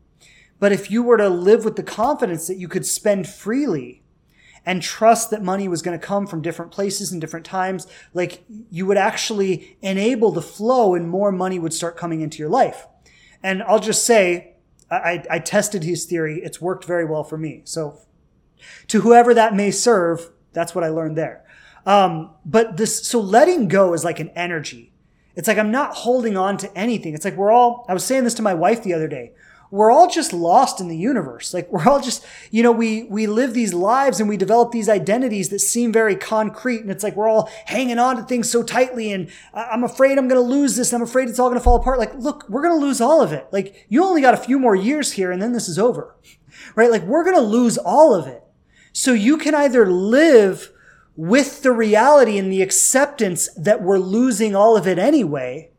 [0.62, 4.05] But if you were to live with the confidence that you could spend freely
[4.66, 8.44] and trust that money was going to come from different places and different times, like
[8.72, 12.88] you would actually enable the flow and more money would start coming into your life.
[13.44, 14.56] And I'll just say,
[14.90, 16.42] I, I tested his theory.
[16.44, 17.62] It's worked very well for me.
[17.66, 18.00] So
[18.88, 21.44] to whoever that may serve, that's what I learned there.
[21.86, 24.94] Um, but this, so letting go is like an energy.
[25.36, 27.14] It's like I'm not holding on to anything.
[27.14, 29.34] It's like we're all, I was saying this to my wife the other day
[29.72, 31.54] we're all just lost in the universe.
[31.54, 34.88] Like we're all just, you know, we, we live these lives and we develop these
[34.88, 36.82] identities that seem very concrete.
[36.82, 39.12] And it's like we're all hanging on to things so tightly.
[39.12, 40.94] And uh, I'm afraid I'm going to lose this.
[40.94, 42.00] I'm afraid it's all going to fall apart.
[42.00, 43.48] Like, look, we're going to lose all of it.
[43.52, 46.16] Like you only got a few more years here and then this is over,
[46.76, 46.92] right?
[46.92, 48.44] Like we're going to lose all of it.
[48.94, 50.72] So you can either live
[51.16, 55.72] with the reality and the acceptance that we're losing all of it anyway,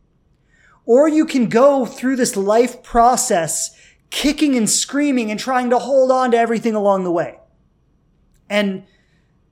[0.86, 3.76] or you can go through this life process
[4.10, 7.38] kicking and screaming and trying to hold on to everything along the way.
[8.48, 8.84] And,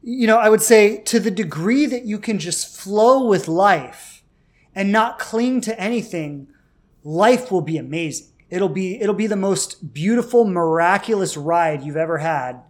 [0.01, 4.23] you know, I would say to the degree that you can just flow with life
[4.75, 6.49] and not cling to anything,
[7.03, 8.29] life will be amazing.
[8.49, 12.63] It'll be, it'll be the most beautiful, miraculous ride you've ever had.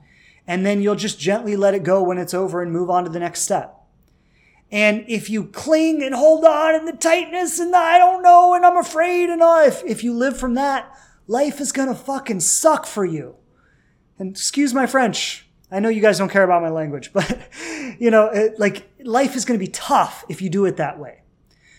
[0.47, 3.11] And then you'll just gently let it go when it's over and move on to
[3.11, 3.84] the next step.
[4.75, 8.55] And if you cling and hold on and the tightness and the I don't know
[8.55, 10.93] and I'm afraid and all, if, if you live from that,
[11.29, 13.37] life is gonna fucking suck for you.
[14.19, 15.47] And excuse my French.
[15.71, 17.39] I know you guys don't care about my language, but
[18.01, 21.23] you know, it, like life is gonna be tough if you do it that way.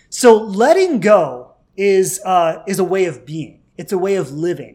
[0.08, 3.60] So letting go is uh, is a way of being.
[3.78, 4.75] It's a way of living.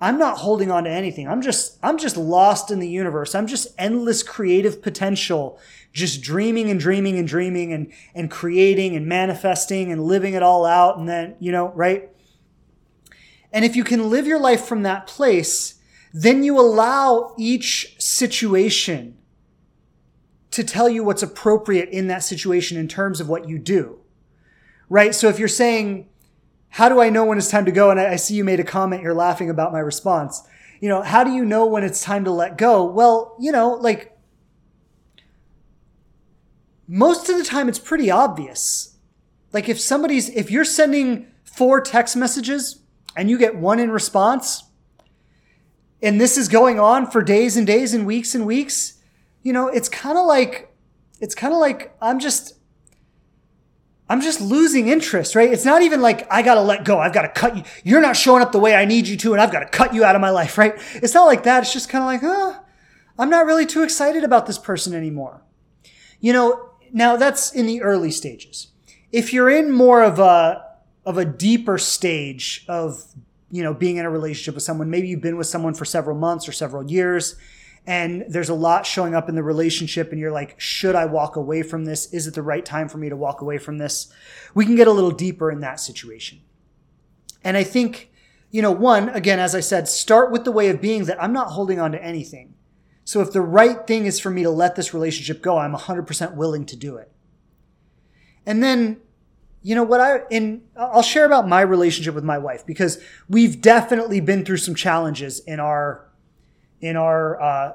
[0.00, 1.26] I'm not holding on to anything.
[1.26, 3.34] I'm just I'm just lost in the universe.
[3.34, 5.58] I'm just endless creative potential,
[5.92, 10.66] just dreaming and dreaming and dreaming and and creating and manifesting and living it all
[10.66, 12.10] out and then, you know, right?
[13.52, 15.76] And if you can live your life from that place,
[16.12, 19.16] then you allow each situation
[20.50, 23.98] to tell you what's appropriate in that situation in terms of what you do.
[24.90, 25.14] Right?
[25.14, 26.08] So if you're saying,
[26.70, 27.90] how do I know when it's time to go?
[27.90, 30.42] And I, see you made a comment, you're laughing about my response.
[30.80, 32.84] You know, how do you know when it's time to let go?
[32.84, 34.16] Well, you know, like
[36.86, 38.96] most of the time it's pretty obvious.
[39.52, 42.82] Like if somebody's, if you're sending four text messages
[43.16, 44.64] and you get one in response,
[46.02, 49.00] and this is going on for days and days and weeks and weeks,
[49.42, 50.74] you know, it's kind of like,
[51.20, 52.55] it's kind of like I'm just,
[54.08, 55.52] I'm just losing interest, right?
[55.52, 56.98] It's not even like I gotta let go.
[56.98, 57.64] I've gotta cut you.
[57.82, 60.04] You're not showing up the way I need you to, and I've gotta cut you
[60.04, 60.74] out of my life, right?
[60.94, 61.64] It's not like that.
[61.64, 62.60] It's just kind of like, huh,
[63.18, 65.42] I'm not really too excited about this person anymore.
[66.20, 68.68] You know, now that's in the early stages.
[69.10, 70.64] If you're in more of a
[71.04, 73.04] of a deeper stage of
[73.50, 76.16] you know being in a relationship with someone, maybe you've been with someone for several
[76.16, 77.34] months or several years,
[77.86, 81.36] and there's a lot showing up in the relationship, and you're like, should I walk
[81.36, 82.12] away from this?
[82.12, 84.12] Is it the right time for me to walk away from this?
[84.54, 86.40] We can get a little deeper in that situation.
[87.44, 88.10] And I think,
[88.50, 91.32] you know, one, again, as I said, start with the way of being that I'm
[91.32, 92.54] not holding on to anything.
[93.04, 96.34] So if the right thing is for me to let this relationship go, I'm 100%
[96.34, 97.12] willing to do it.
[98.44, 99.00] And then,
[99.62, 103.60] you know what I in I'll share about my relationship with my wife because we've
[103.60, 106.05] definitely been through some challenges in our
[106.80, 107.74] in our uh,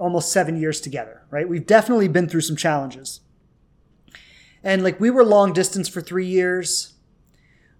[0.00, 1.48] almost seven years together, right?
[1.48, 3.20] We've definitely been through some challenges.
[4.64, 6.94] And like we were long distance for three years.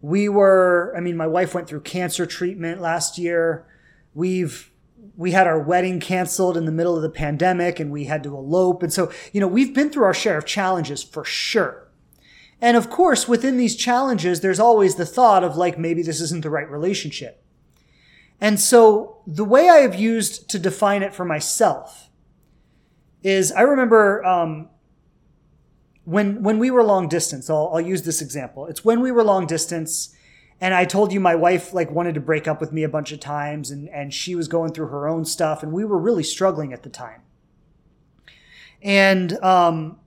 [0.01, 3.66] We were, I mean, my wife went through cancer treatment last year.
[4.14, 4.70] We've
[5.16, 8.36] we had our wedding canceled in the middle of the pandemic and we had to
[8.36, 8.82] elope.
[8.82, 11.88] And so, you know, we've been through our share of challenges for sure.
[12.61, 16.43] And of course, within these challenges, there's always the thought of like, maybe this isn't
[16.43, 17.41] the right relationship.
[18.43, 22.11] And so the way I have used to define it for myself
[23.22, 24.68] is I remember, um,
[26.05, 28.66] when, when we were long distance, I'll, I'll use this example.
[28.66, 30.12] It's when we were long distance
[30.61, 33.12] and I told you my wife like wanted to break up with me a bunch
[33.12, 36.24] of times and, and she was going through her own stuff and we were really
[36.24, 37.22] struggling at the time.
[38.82, 40.01] And um,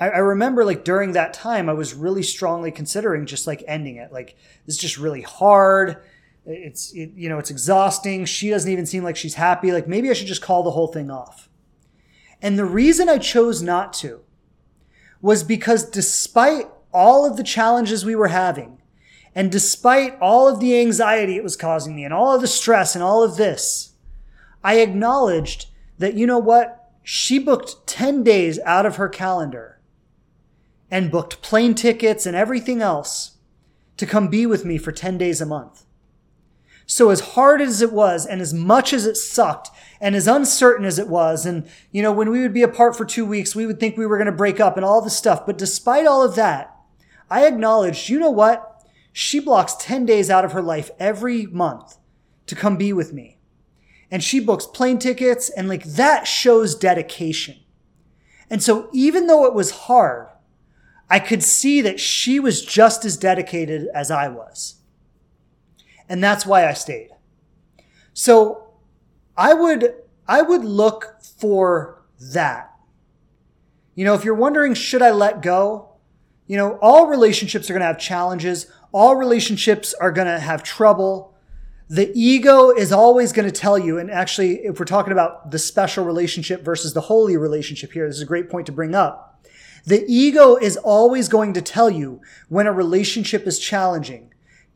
[0.00, 3.96] I, I remember like during that time, I was really strongly considering just like ending
[3.96, 4.10] it.
[4.10, 6.02] Like it's just really hard.
[6.48, 8.24] It's, it, you know, it's exhausting.
[8.24, 9.72] She doesn't even seem like she's happy.
[9.72, 11.48] Like maybe I should just call the whole thing off.
[12.40, 14.20] And the reason I chose not to
[15.20, 18.80] was because despite all of the challenges we were having,
[19.34, 22.94] and despite all of the anxiety it was causing me and all of the stress
[22.94, 23.94] and all of this,
[24.62, 25.66] I acknowledged
[25.98, 26.90] that, you know what?
[27.02, 29.80] She booked 10 days out of her calendar
[30.90, 33.36] and booked plane tickets and everything else
[33.96, 35.84] to come be with me for 10 days a month.
[36.90, 39.68] So as hard as it was and as much as it sucked
[40.00, 43.04] and as uncertain as it was, and you know, when we would be apart for
[43.04, 45.44] two weeks, we would think we were going to break up and all this stuff.
[45.44, 46.74] But despite all of that,
[47.30, 48.82] I acknowledged, you know what?
[49.12, 51.98] She blocks 10 days out of her life every month
[52.46, 53.38] to come be with me.
[54.10, 57.56] And she books plane tickets and like that shows dedication.
[58.48, 60.28] And so even though it was hard,
[61.10, 64.77] I could see that she was just as dedicated as I was.
[66.08, 67.10] And that's why I stayed.
[68.14, 68.70] So
[69.36, 69.94] I would,
[70.26, 72.02] I would look for
[72.32, 72.72] that.
[73.94, 75.90] You know, if you're wondering, should I let go?
[76.46, 80.62] You know, all relationships are going to have challenges all relationships are going to have
[80.62, 81.34] trouble.
[81.88, 85.58] The ego is always going to tell you, and actually, if we're talking about the
[85.58, 89.46] special relationship versus the holy relationship here, this is a great point to bring up.
[89.84, 94.27] The ego is always going to tell you when a relationship is challenging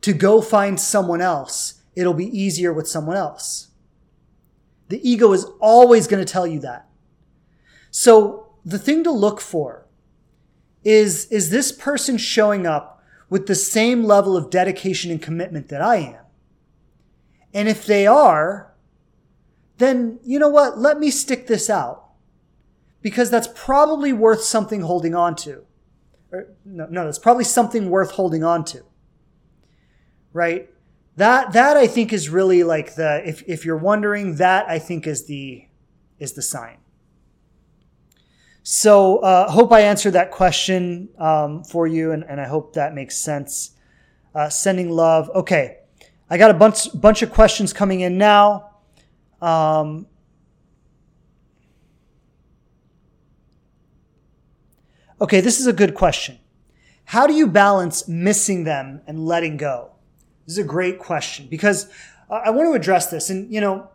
[0.03, 1.81] to go find someone else.
[1.95, 3.69] It'll be easier with someone else.
[4.89, 6.87] The ego is always going to tell you that.
[7.89, 9.87] So the thing to look for
[10.83, 15.81] is, is this person showing up with the same level of dedication and commitment that
[15.81, 16.25] I am?
[17.53, 18.73] And if they are,
[19.77, 20.77] then you know what?
[20.77, 22.09] Let me stick this out
[23.01, 25.63] because that's probably worth something holding on to.
[26.31, 28.83] Or, no, no, that's probably something worth holding on to.
[30.33, 30.69] Right?
[31.15, 35.05] That that I think is really like the if if you're wondering, that I think
[35.05, 35.67] is the
[36.19, 36.77] is the sign.
[38.65, 42.95] So, uh, hope I answered that question um, for you, and, and, I hope that
[42.95, 43.71] makes sense.
[44.33, 45.29] Uh, sending love.
[45.35, 45.79] Okay,
[46.29, 48.71] I got a bunch bunch of questions coming in now.
[49.41, 50.07] Um,
[55.19, 56.39] okay, this is a good question.
[57.05, 59.92] How do you balance missing them and letting go?
[60.45, 61.89] This is a great question because
[62.29, 63.29] I want to address this.
[63.29, 63.89] And, you know,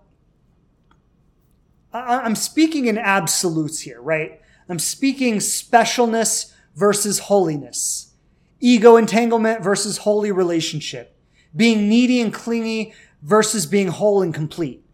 [1.92, 4.40] I'm speaking in absolutes here, right?
[4.68, 8.12] I'm speaking specialness versus holiness,
[8.60, 11.16] ego entanglement versus holy relationship,
[11.56, 12.92] being needy and clingy
[13.22, 14.84] versus being whole and complete.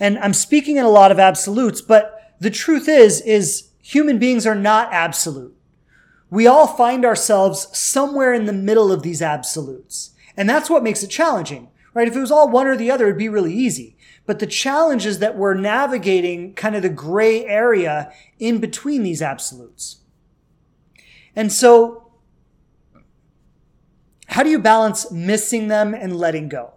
[0.00, 4.46] And I'm speaking in a lot of absolutes, but the truth is, is human beings
[4.46, 5.54] are not absolute.
[6.30, 10.10] We all find ourselves somewhere in the middle of these absolutes.
[10.36, 12.08] And that's what makes it challenging, right?
[12.08, 13.96] If it was all one or the other, it'd be really easy.
[14.26, 19.22] But the challenge is that we're navigating kind of the gray area in between these
[19.22, 19.98] absolutes.
[21.36, 22.12] And so,
[24.28, 26.74] how do you balance missing them and letting go?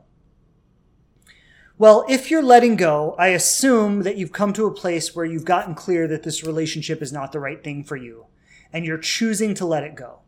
[1.80, 5.46] Well, if you're letting go, I assume that you've come to a place where you've
[5.46, 8.26] gotten clear that this relationship is not the right thing for you
[8.74, 10.20] and you're choosing to let it go.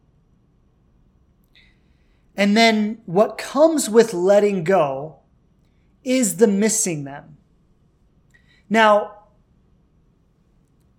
[2.39, 5.17] And then what comes with letting go
[6.05, 7.35] is the missing them.
[8.69, 9.25] Now,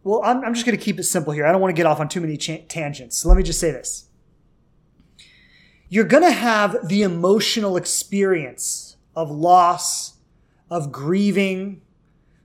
[0.04, 1.46] well, I'm, I'm just going to keep it simple here.
[1.46, 3.16] I don't want to get off on too many cha- tangents.
[3.16, 4.10] So let me just say this.
[5.88, 10.18] You're going to have the emotional experience of loss,
[10.70, 11.80] of grieving,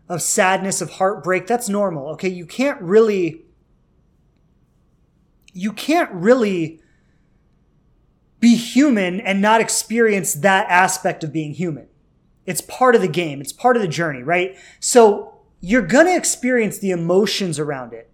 [0.08, 1.48] of sadness, of heartbreak.
[1.48, 2.08] That's normal.
[2.12, 2.30] Okay.
[2.30, 3.44] You can't really,
[5.52, 6.80] you can't really
[8.46, 11.88] be human and not experience that aspect of being human.
[12.46, 13.42] It's part of the game.
[13.42, 14.56] It's part of the journey, right?
[14.80, 18.12] So you're going to experience the emotions around it.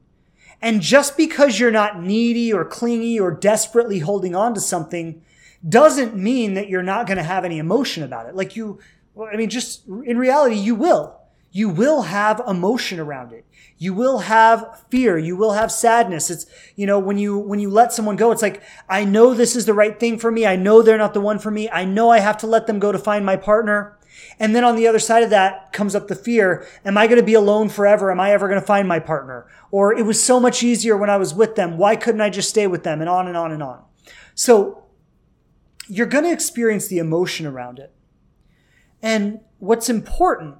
[0.61, 5.21] And just because you're not needy or clingy or desperately holding on to something
[5.67, 8.33] doesn't mean that you're not going to have any emotion about it.
[8.33, 8.79] Like you,
[9.21, 11.19] I mean, just in reality, you will.
[11.51, 13.43] You will have emotion around it.
[13.81, 15.17] You will have fear.
[15.17, 16.29] You will have sadness.
[16.29, 19.55] It's, you know, when you, when you let someone go, it's like, I know this
[19.55, 20.45] is the right thing for me.
[20.45, 21.67] I know they're not the one for me.
[21.67, 23.97] I know I have to let them go to find my partner.
[24.37, 26.63] And then on the other side of that comes up the fear.
[26.85, 28.11] Am I going to be alone forever?
[28.11, 29.47] Am I ever going to find my partner?
[29.71, 31.79] Or it was so much easier when I was with them.
[31.79, 33.01] Why couldn't I just stay with them?
[33.01, 33.83] And on and on and on.
[34.35, 34.83] So
[35.87, 37.91] you're going to experience the emotion around it.
[39.01, 40.57] And what's important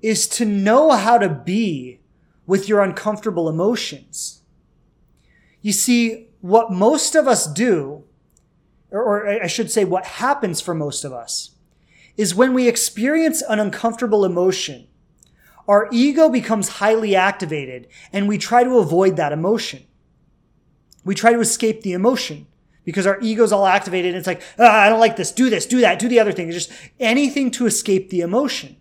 [0.00, 1.98] is to know how to be
[2.46, 4.42] with your uncomfortable emotions.
[5.62, 8.04] You see, what most of us do,
[8.90, 11.52] or, I should say, what happens for most of us,
[12.16, 14.86] is when we experience an uncomfortable emotion,
[15.66, 19.84] our ego becomes highly activated and we try to avoid that emotion.
[21.04, 22.46] We try to escape the emotion
[22.84, 25.64] because our ego's all activated and it's like, oh, I don't like this, do this,
[25.66, 26.48] do that, do the other thing.
[26.48, 28.76] It's just anything to escape the emotion.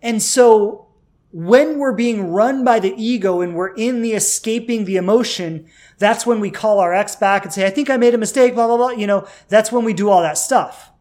[0.00, 0.86] And so
[1.32, 5.66] when we're being run by the ego and we're in the escaping the emotion,
[5.98, 8.54] that's when we call our ex back and say, I think I made a mistake,
[8.54, 8.90] blah, blah, blah.
[8.90, 10.92] You know, that's when we do all that stuff.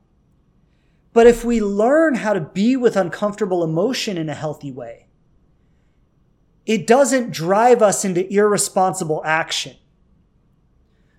[1.13, 5.07] But if we learn how to be with uncomfortable emotion in a healthy way,
[6.65, 9.75] it doesn't drive us into irresponsible action.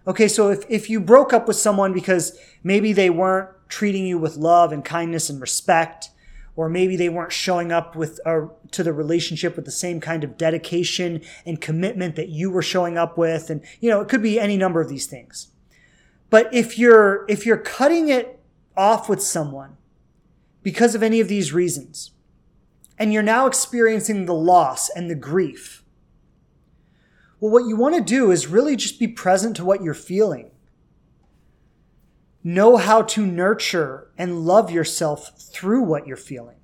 [0.07, 4.17] Okay, so if, if you broke up with someone because maybe they weren't treating you
[4.19, 6.09] with love and kindness and respect,
[6.55, 10.23] or maybe they weren't showing up with uh, to the relationship with the same kind
[10.25, 14.23] of dedication and commitment that you were showing up with, and you know it could
[14.23, 15.49] be any number of these things.
[16.31, 18.39] But if you're if you're cutting it
[18.77, 19.77] off with someone
[20.63, 22.13] because of any of these reasons.
[22.99, 25.83] And you're now experiencing the loss and the grief.
[27.41, 30.52] Well, what you want to do is really just be present to what you're feeling.
[32.45, 36.57] Know how to nurture and love yourself through what you're feeling.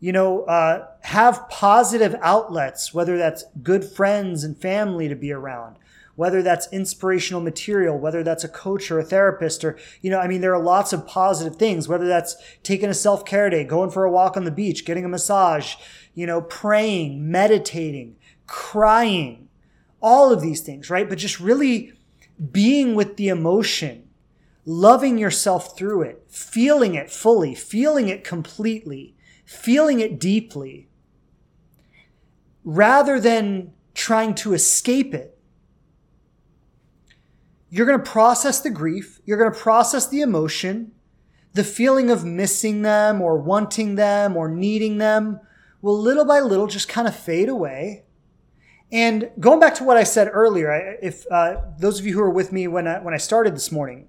[0.00, 5.76] You know, uh, have positive outlets, whether that's good friends and family to be around,
[6.16, 10.26] whether that's inspirational material, whether that's a coach or a therapist, or, you know, I
[10.26, 13.90] mean, there are lots of positive things, whether that's taking a self care day, going
[13.90, 15.76] for a walk on the beach, getting a massage,
[16.14, 18.16] you know, praying, meditating,
[18.46, 19.48] crying,
[20.00, 21.08] all of these things, right?
[21.08, 21.92] But just really
[22.52, 24.05] being with the emotion,
[24.66, 29.16] loving yourself through it, feeling it fully, feeling it completely,
[29.46, 30.88] feeling it deeply,
[32.64, 35.36] rather than trying to escape it
[37.68, 39.20] you're going to process the grief.
[39.24, 40.92] You're going to process the emotion.
[41.54, 45.40] The feeling of missing them or wanting them or needing them
[45.82, 48.04] will little by little just kind of fade away.
[48.92, 52.30] And going back to what I said earlier, if uh, those of you who are
[52.30, 54.08] with me when I, when I started this morning,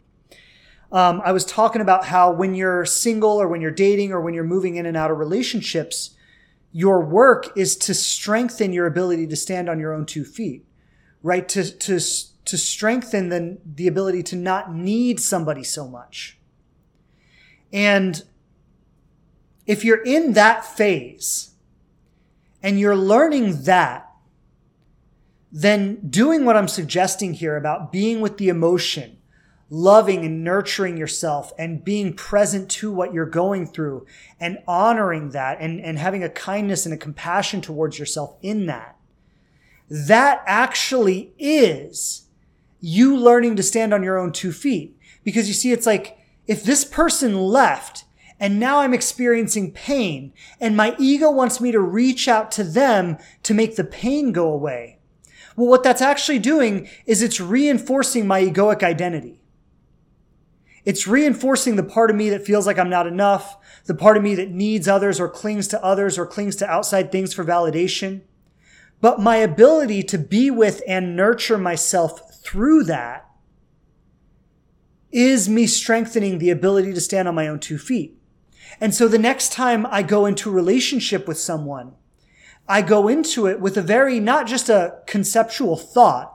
[0.92, 4.34] um, I was talking about how when you're single or when you're dating or when
[4.34, 6.16] you're moving in and out of relationships,
[6.72, 10.66] your work is to strengthen your ability to stand on your own two feet,
[11.22, 11.48] right?
[11.50, 16.38] To, to, to strengthen the, the ability to not need somebody so much.
[17.74, 18.24] And
[19.66, 21.52] if you're in that phase
[22.64, 24.10] and you're learning that,
[25.52, 29.17] then doing what I'm suggesting here about being with the emotion,
[29.70, 34.06] loving and nurturing yourself and being present to what you're going through
[34.40, 38.96] and honoring that and, and having a kindness and a compassion towards yourself in that.
[39.90, 42.28] That actually is
[42.80, 44.96] you learning to stand on your own two feet.
[45.24, 48.06] Because you see, it's like if this person left
[48.40, 50.32] and now I'm experiencing pain
[50.62, 54.52] and my ego wants me to reach out to them to make the pain go
[54.52, 55.00] away.
[55.56, 59.42] Well, what that's actually doing is it's reinforcing my egoic identity.
[60.88, 63.58] It's reinforcing the part of me that feels like I'm not enough,
[63.88, 67.12] the part of me that needs others or clings to others or clings to outside
[67.12, 68.22] things for validation.
[69.02, 73.30] But my ability to be with and nurture myself through that
[75.12, 78.18] is me strengthening the ability to stand on my own two feet.
[78.80, 81.96] And so the next time I go into a relationship with someone,
[82.66, 86.34] I go into it with a very, not just a conceptual thought.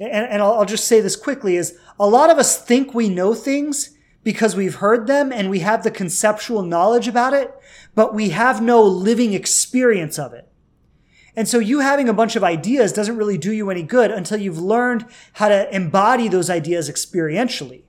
[0.00, 3.08] And, and I'll, I'll just say this quickly is a lot of us think we
[3.08, 7.54] know things because we've heard them and we have the conceptual knowledge about it,
[7.94, 10.48] but we have no living experience of it.
[11.34, 14.38] And so you having a bunch of ideas doesn't really do you any good until
[14.38, 17.82] you've learned how to embody those ideas experientially.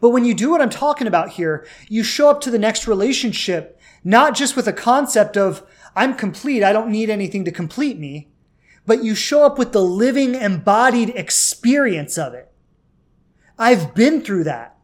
[0.00, 2.86] But when you do what I'm talking about here, you show up to the next
[2.86, 5.62] relationship, not just with a concept of,
[5.96, 8.28] I'm complete, I don't need anything to complete me,
[8.86, 12.47] but you show up with the living embodied experience of it.
[13.58, 14.76] I've been through that.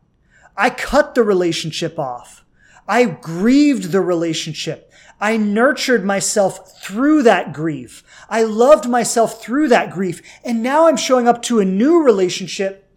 [0.56, 2.44] I cut the relationship off.
[2.86, 4.92] I grieved the relationship.
[5.20, 8.02] I nurtured myself through that grief.
[8.28, 10.20] I loved myself through that grief.
[10.44, 12.90] And now I'm showing up to a new relationship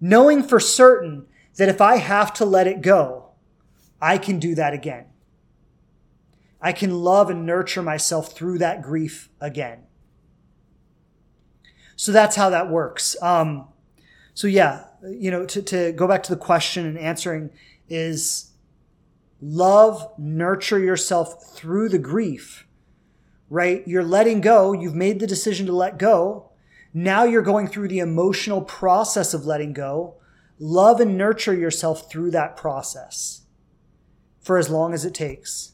[0.00, 1.26] knowing for certain
[1.56, 3.30] that if I have to let it go,
[4.00, 5.06] I can do that again.
[6.60, 9.84] I can love and nurture myself through that grief again.
[11.96, 13.20] So that's how that works.
[13.22, 13.68] Um,
[14.34, 17.50] so yeah, you know, to, to go back to the question and answering
[17.88, 18.52] is
[19.40, 22.66] love, nurture yourself through the grief,
[23.48, 23.86] right?
[23.86, 24.72] You're letting go.
[24.72, 26.50] You've made the decision to let go.
[26.92, 30.16] Now you're going through the emotional process of letting go.
[30.58, 33.42] Love and nurture yourself through that process
[34.40, 35.72] for as long as it takes.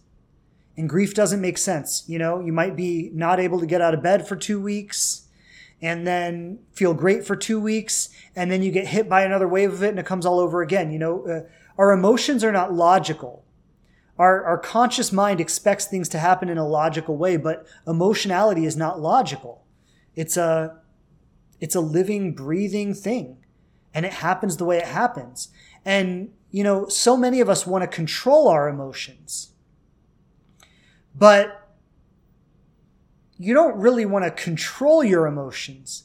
[0.76, 2.04] And grief doesn't make sense.
[2.06, 5.23] You know, you might be not able to get out of bed for two weeks
[5.84, 8.08] and then feel great for two weeks.
[8.34, 10.62] And then you get hit by another wave of it and it comes all over
[10.62, 10.90] again.
[10.90, 11.40] You know, uh,
[11.76, 13.44] our emotions are not logical.
[14.18, 18.76] Our, our conscious mind expects things to happen in a logical way, but emotionality is
[18.76, 19.66] not logical.
[20.16, 20.80] It's a,
[21.60, 23.36] it's a living, breathing thing.
[23.92, 25.48] And it happens the way it happens.
[25.84, 29.50] And, you know, so many of us want to control our emotions.
[31.14, 31.63] But
[33.44, 36.04] you don't really want to control your emotions.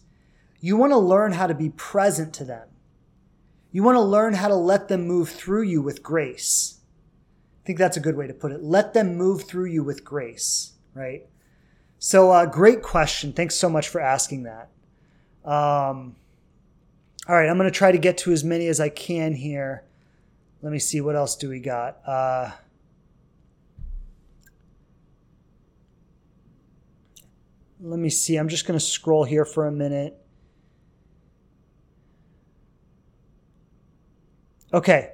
[0.60, 2.68] You want to learn how to be present to them.
[3.72, 6.80] You want to learn how to let them move through you with grace
[7.62, 8.64] I think that's a good way to put it.
[8.64, 11.28] Let them move through you with grace, right?
[12.00, 13.34] So, uh, great question.
[13.34, 14.70] Thanks so much for asking that.
[15.44, 16.16] Um,
[17.28, 19.84] all right, I'm going to try to get to as many as I can here.
[20.62, 22.00] Let me see what else do we got.
[22.08, 22.52] Uh,
[27.80, 28.36] let me see.
[28.36, 30.18] I'm just going to scroll here for a minute.
[34.74, 35.14] Okay.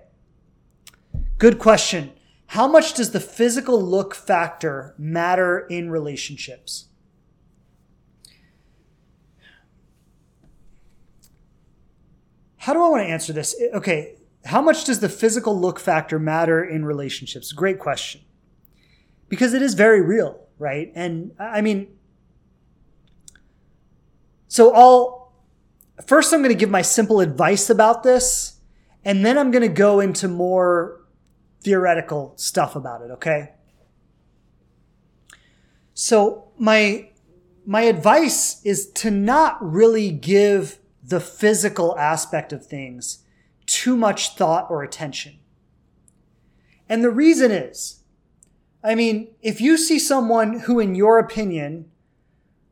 [1.37, 2.11] Good question.
[2.47, 6.89] How much does the physical look factor matter in relationships?
[12.57, 13.55] How do I want to answer this?
[13.75, 14.15] Okay,
[14.45, 17.51] how much does the physical look factor matter in relationships?
[17.51, 18.21] Great question.
[19.29, 20.91] Because it is very real, right?
[20.95, 21.89] And I mean,
[24.55, 25.33] so I'll
[26.05, 28.61] first I'm going to give my simple advice about this,
[29.03, 31.01] and then I'm going to go into more
[31.59, 33.51] theoretical stuff about it, okay?
[35.93, 37.09] So my
[37.65, 43.25] my advice is to not really give the physical aspect of things
[43.65, 45.37] too much thought or attention.
[46.87, 48.03] And the reason is,
[48.81, 51.91] I mean, if you see someone who, in your opinion,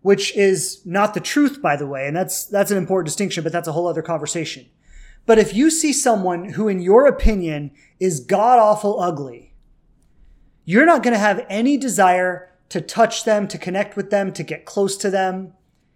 [0.03, 3.51] which is not the truth, by the way, and that's, that's an important distinction, but
[3.51, 4.67] that's a whole other conversation.
[5.25, 9.53] But if you see someone who, in your opinion, is god awful ugly,
[10.65, 14.43] you're not going to have any desire to touch them, to connect with them, to
[14.43, 15.53] get close to them.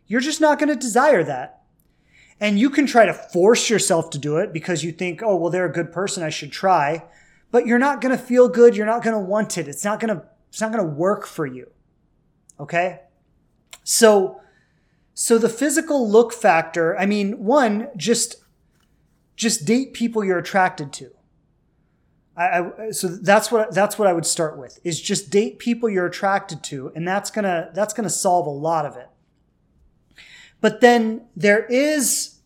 [0.08, 1.62] You're just not going to desire that.
[2.40, 5.50] And you can try to force yourself to do it because you think, oh, well,
[5.50, 6.24] they're a good person.
[6.24, 7.04] I should try.
[7.52, 8.78] But you're not going to feel good.
[8.78, 9.68] You're not going to want it.
[9.68, 11.72] It's not going to, it's not going to work for you.
[12.60, 13.02] Okay.
[13.90, 14.42] So,
[15.14, 18.36] so the physical look factor, I mean, one, just,
[19.38, 21.12] just date people you're attracted to.
[22.36, 25.90] I, I, so that's what that's what I would start with is just date people
[25.90, 29.08] you're attracted to, and that's gonna that's gonna solve a lot of it.
[30.60, 32.42] But then there is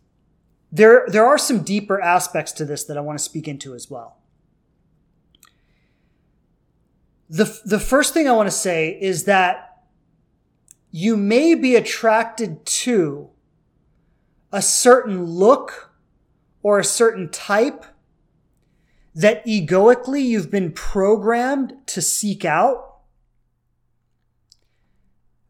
[0.71, 3.89] there there are some deeper aspects to this that I want to speak into as
[3.89, 4.19] well.
[7.29, 9.70] The the first thing I want to say is that
[10.91, 13.29] you may be attracted to
[14.51, 15.91] a certain look
[16.61, 17.85] or a certain type
[19.15, 22.97] that egoically you've been programmed to seek out,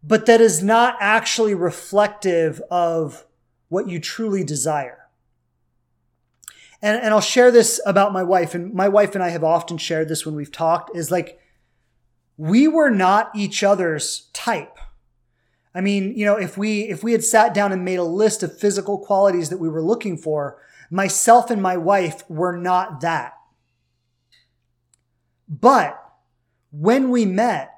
[0.04, 3.26] but that is not actually reflective of
[3.70, 4.98] what you truly desire.
[6.82, 9.78] And, and I'll share this about my wife, and my wife and I have often
[9.78, 11.40] shared this when we've talked is like,
[12.38, 14.78] we were not each other's type.
[15.74, 18.44] I mean, you know, if we if we had sat down and made a list
[18.44, 23.34] of physical qualities that we were looking for, myself and my wife were not that.
[25.48, 26.02] But
[26.72, 27.72] when we met,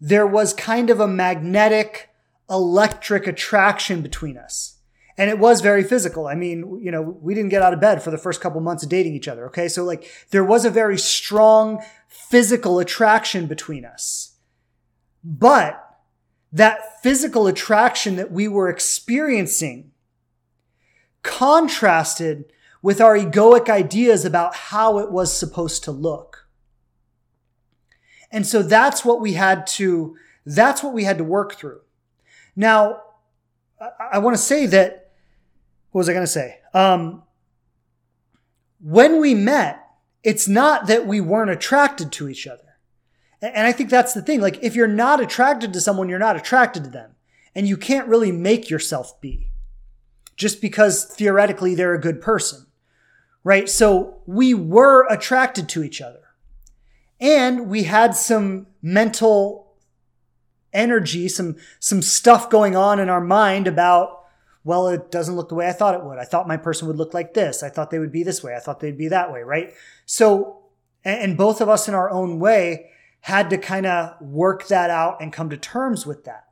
[0.00, 2.10] there was kind of a magnetic
[2.50, 4.78] electric attraction between us.
[5.16, 6.26] And it was very physical.
[6.26, 8.82] I mean, you know, we didn't get out of bed for the first couple months
[8.82, 9.46] of dating each other.
[9.46, 9.68] Okay.
[9.68, 14.34] So like there was a very strong physical attraction between us.
[15.22, 15.83] But
[16.54, 19.90] that physical attraction that we were experiencing
[21.22, 22.44] contrasted
[22.80, 26.46] with our egoic ideas about how it was supposed to look.
[28.30, 30.16] And so that's what we had to,
[30.46, 31.80] that's what we had to work through.
[32.54, 33.00] Now,
[33.98, 35.10] I, want to say that,
[35.90, 36.58] what was I going to say?
[36.72, 37.24] Um,
[38.80, 39.84] when we met,
[40.22, 42.63] it's not that we weren't attracted to each other.
[43.42, 44.40] And I think that's the thing.
[44.40, 47.14] Like, if you're not attracted to someone, you're not attracted to them.
[47.54, 49.50] And you can't really make yourself be
[50.36, 52.66] just because theoretically they're a good person,
[53.44, 53.68] right?
[53.68, 56.20] So we were attracted to each other.
[57.20, 59.74] And we had some mental
[60.72, 64.24] energy, some, some stuff going on in our mind about,
[64.64, 66.18] well, it doesn't look the way I thought it would.
[66.18, 67.62] I thought my person would look like this.
[67.62, 68.56] I thought they would be this way.
[68.56, 69.72] I thought they'd be that way, right?
[70.06, 70.62] So,
[71.04, 72.90] and both of us in our own way
[73.24, 76.44] had to kind of work that out and come to terms with that.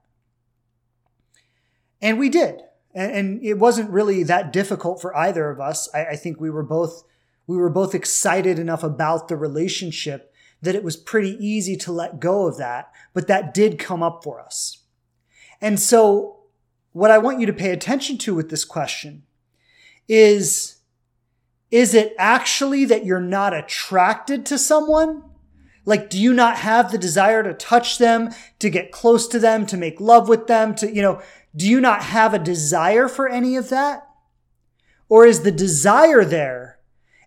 [2.00, 2.62] And we did.
[2.94, 5.90] And, it wasn't really that difficult for either of us.
[5.94, 7.04] I, I think we were both,
[7.46, 10.32] we were both excited enough about the relationship
[10.62, 14.24] that it was pretty easy to let go of that, but that did come up
[14.24, 14.78] for us.
[15.60, 16.38] And so
[16.92, 19.24] what I want you to pay attention to with this question
[20.08, 20.78] is,
[21.70, 25.24] is it actually that you're not attracted to someone?
[25.84, 28.30] Like, do you not have the desire to touch them,
[28.60, 31.20] to get close to them, to make love with them, to, you know,
[31.54, 34.08] do you not have a desire for any of that?
[35.08, 36.78] Or is the desire there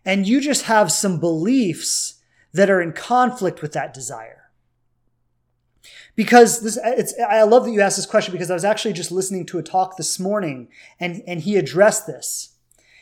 [0.06, 2.22] and you just have some beliefs
[2.54, 4.44] that are in conflict with that desire.
[6.16, 9.12] Because this, it's, I love that you asked this question because I was actually just
[9.12, 10.70] listening to a talk this morning
[11.00, 12.56] and, and he addressed this.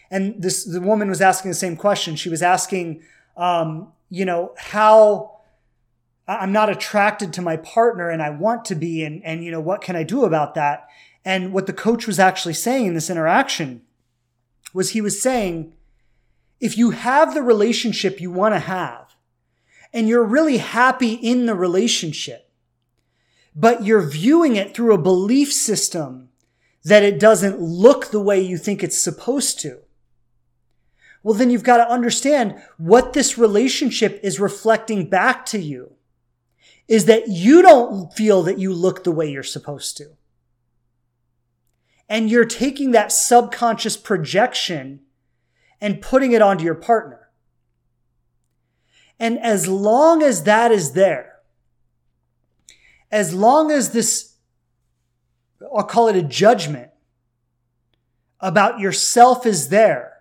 [0.09, 2.15] And this, the woman was asking the same question.
[2.15, 3.03] She was asking,
[3.37, 5.32] um, you know, how
[6.27, 9.59] I'm not attracted to my partner and I want to be, and, and, you know,
[9.59, 10.87] what can I do about that?
[11.25, 13.81] And what the coach was actually saying in this interaction
[14.73, 15.73] was he was saying,
[16.59, 19.15] if you have the relationship you want to have,
[19.91, 22.49] and you're really happy in the relationship,
[23.55, 26.29] but you're viewing it through a belief system
[26.83, 29.79] that it doesn't look the way you think it's supposed to.
[31.21, 35.93] Well, then you've got to understand what this relationship is reflecting back to you
[36.87, 40.05] is that you don't feel that you look the way you're supposed to.
[42.09, 45.01] And you're taking that subconscious projection
[45.79, 47.29] and putting it onto your partner.
[49.19, 51.39] And as long as that is there,
[53.11, 54.35] as long as this,
[55.75, 56.89] I'll call it a judgment
[58.39, 60.17] about yourself is there,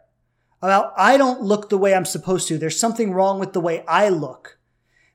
[0.60, 2.58] about I don't look the way I'm supposed to.
[2.58, 4.58] There's something wrong with the way I look.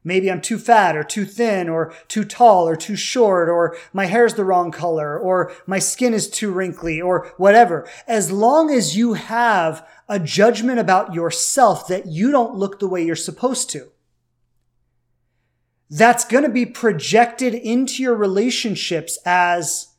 [0.04, 4.06] Maybe I'm too fat or too thin or too tall or too short or my
[4.06, 7.90] hair's the wrong color or my skin is too wrinkly or whatever.
[8.08, 13.04] As long as you have a judgment about yourself that you don't look the way
[13.04, 13.90] you're supposed to.
[15.90, 19.94] That's going to be projected into your relationships as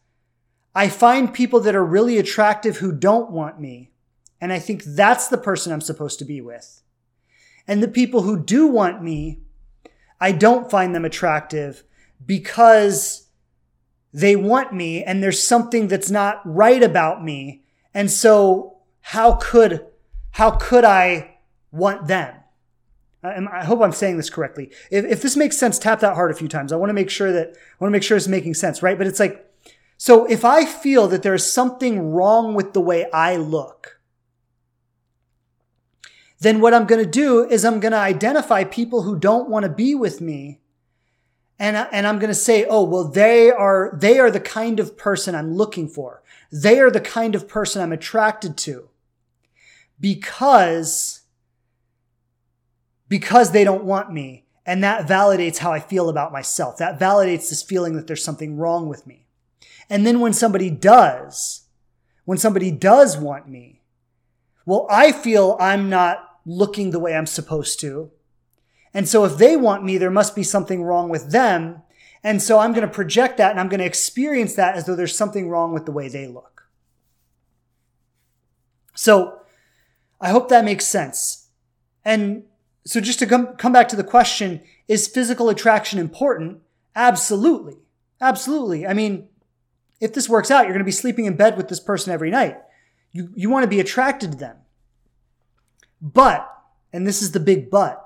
[0.74, 3.90] I find people that are really attractive who don't want me.
[4.40, 6.82] And I think that's the person I'm supposed to be with.
[7.66, 9.40] And the people who do want me,
[10.20, 11.84] I don't find them attractive
[12.24, 13.28] because
[14.12, 17.62] they want me and there's something that's not right about me.
[17.94, 19.86] And so how could,
[20.32, 21.38] how could I
[21.70, 22.34] want them?
[23.22, 24.70] I hope I'm saying this correctly.
[24.90, 26.72] If, if this makes sense, tap that heart a few times.
[26.72, 28.96] I want to make sure that, I want to make sure it's making sense, right?
[28.96, 29.44] But it's like,
[29.96, 33.97] so if I feel that there's something wrong with the way I look,
[36.40, 39.64] then what I'm going to do is I'm going to identify people who don't want
[39.64, 40.60] to be with me.
[41.58, 44.96] And, and I'm going to say, oh, well, they are, they are the kind of
[44.96, 46.22] person I'm looking for.
[46.52, 48.88] They are the kind of person I'm attracted to
[49.98, 51.22] because,
[53.08, 54.44] because they don't want me.
[54.64, 56.76] And that validates how I feel about myself.
[56.76, 59.26] That validates this feeling that there's something wrong with me.
[59.90, 61.62] And then when somebody does,
[62.24, 63.82] when somebody does want me,
[64.66, 68.10] well, I feel I'm not looking the way I'm supposed to.
[68.94, 71.82] And so if they want me, there must be something wrong with them.
[72.24, 74.96] And so I'm going to project that and I'm going to experience that as though
[74.96, 76.64] there's something wrong with the way they look.
[78.94, 79.40] So
[80.20, 81.48] I hope that makes sense.
[82.04, 82.44] And
[82.84, 86.60] so just to come, come back to the question, is physical attraction important?
[86.96, 87.76] Absolutely.
[88.20, 88.86] Absolutely.
[88.86, 89.28] I mean,
[90.00, 92.30] if this works out, you're going to be sleeping in bed with this person every
[92.30, 92.56] night.
[93.12, 94.56] You, you want to be attracted to them.
[96.00, 96.48] But,
[96.92, 98.04] and this is the big but,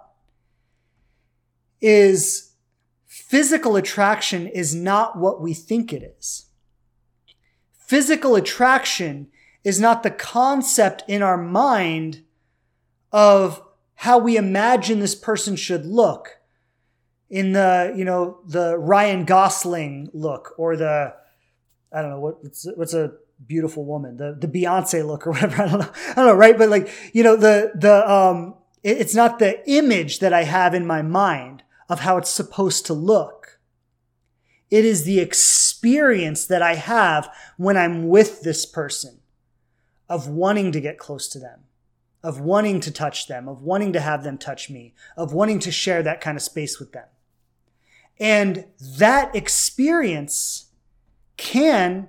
[1.80, 2.52] is
[3.06, 6.46] physical attraction is not what we think it is.
[7.72, 9.28] Physical attraction
[9.64, 12.22] is not the concept in our mind
[13.12, 13.62] of
[13.96, 16.38] how we imagine this person should look
[17.28, 21.14] in the, you know, the Ryan Gosling look or the,
[21.92, 23.12] I don't know what's what's a
[23.46, 25.62] beautiful woman, the the Beyonce look or whatever.
[25.62, 25.92] I don't know.
[26.10, 26.56] I don't know, right?
[26.56, 30.74] But like you know, the the um, it, it's not the image that I have
[30.74, 33.60] in my mind of how it's supposed to look.
[34.70, 37.28] It is the experience that I have
[37.58, 39.20] when I'm with this person
[40.08, 41.64] of wanting to get close to them,
[42.22, 45.70] of wanting to touch them, of wanting to have them touch me, of wanting to
[45.70, 47.06] share that kind of space with them.
[48.18, 48.66] And
[48.98, 50.70] that experience
[51.36, 52.08] can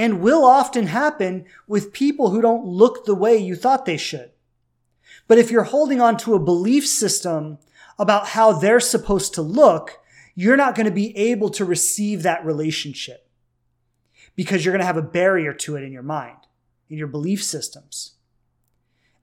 [0.00, 4.30] and will often happen with people who don't look the way you thought they should.
[5.28, 7.58] But if you're holding on to a belief system
[7.98, 9.98] about how they're supposed to look,
[10.34, 13.28] you're not going to be able to receive that relationship
[14.34, 16.38] because you're going to have a barrier to it in your mind,
[16.88, 18.14] in your belief systems.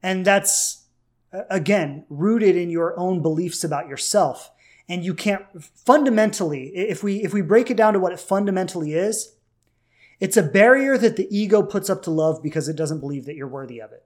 [0.03, 0.85] And that's,
[1.49, 4.51] again, rooted in your own beliefs about yourself.
[4.87, 8.93] And you can't fundamentally, if we, if we break it down to what it fundamentally
[8.93, 9.33] is,
[10.19, 13.35] it's a barrier that the ego puts up to love because it doesn't believe that
[13.35, 14.05] you're worthy of it.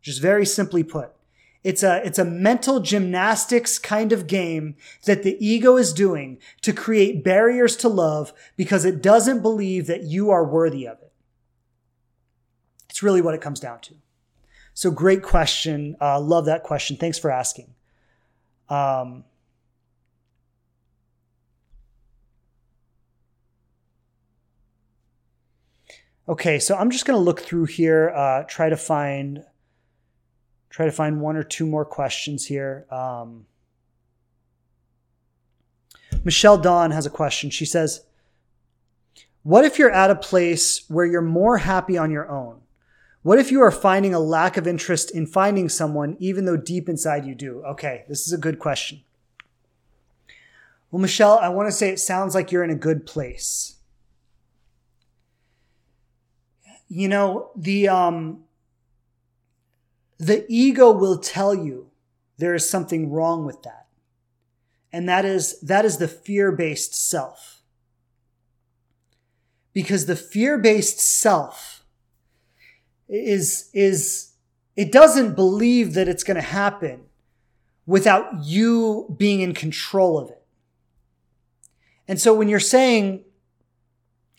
[0.00, 1.10] Just very simply put.
[1.62, 4.76] It's a, it's a mental gymnastics kind of game
[5.06, 10.02] that the ego is doing to create barriers to love because it doesn't believe that
[10.02, 11.12] you are worthy of it.
[12.90, 13.94] It's really what it comes down to.
[14.74, 15.96] So great question.
[16.00, 16.96] Uh, love that question.
[16.96, 17.74] Thanks for asking.
[18.68, 19.24] Um,
[26.26, 29.44] Okay, so I'm just going to look through here, uh, try to find
[30.70, 32.84] try to find one or two more questions here.
[32.90, 33.46] Um,
[36.24, 37.50] Michelle Dawn has a question.
[37.50, 38.06] She says,
[39.42, 42.62] "What if you're at a place where you're more happy on your own?
[43.22, 46.88] What if you are finding a lack of interest in finding someone, even though deep
[46.88, 49.02] inside you do?" Okay, this is a good question.
[50.90, 53.73] Well, Michelle, I want to say it sounds like you're in a good place
[56.88, 58.44] you know the um
[60.18, 61.90] the ego will tell you
[62.38, 63.86] there is something wrong with that.
[64.92, 67.62] And that is that is the fear-based self.
[69.72, 71.84] Because the fear-based self
[73.08, 74.32] is is
[74.76, 77.04] it doesn't believe that it's going to happen
[77.86, 80.42] without you being in control of it.
[82.08, 83.24] And so when you're saying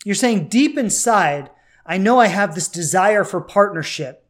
[0.04, 1.50] you're saying deep inside
[1.86, 4.26] I know I have this desire for partnership,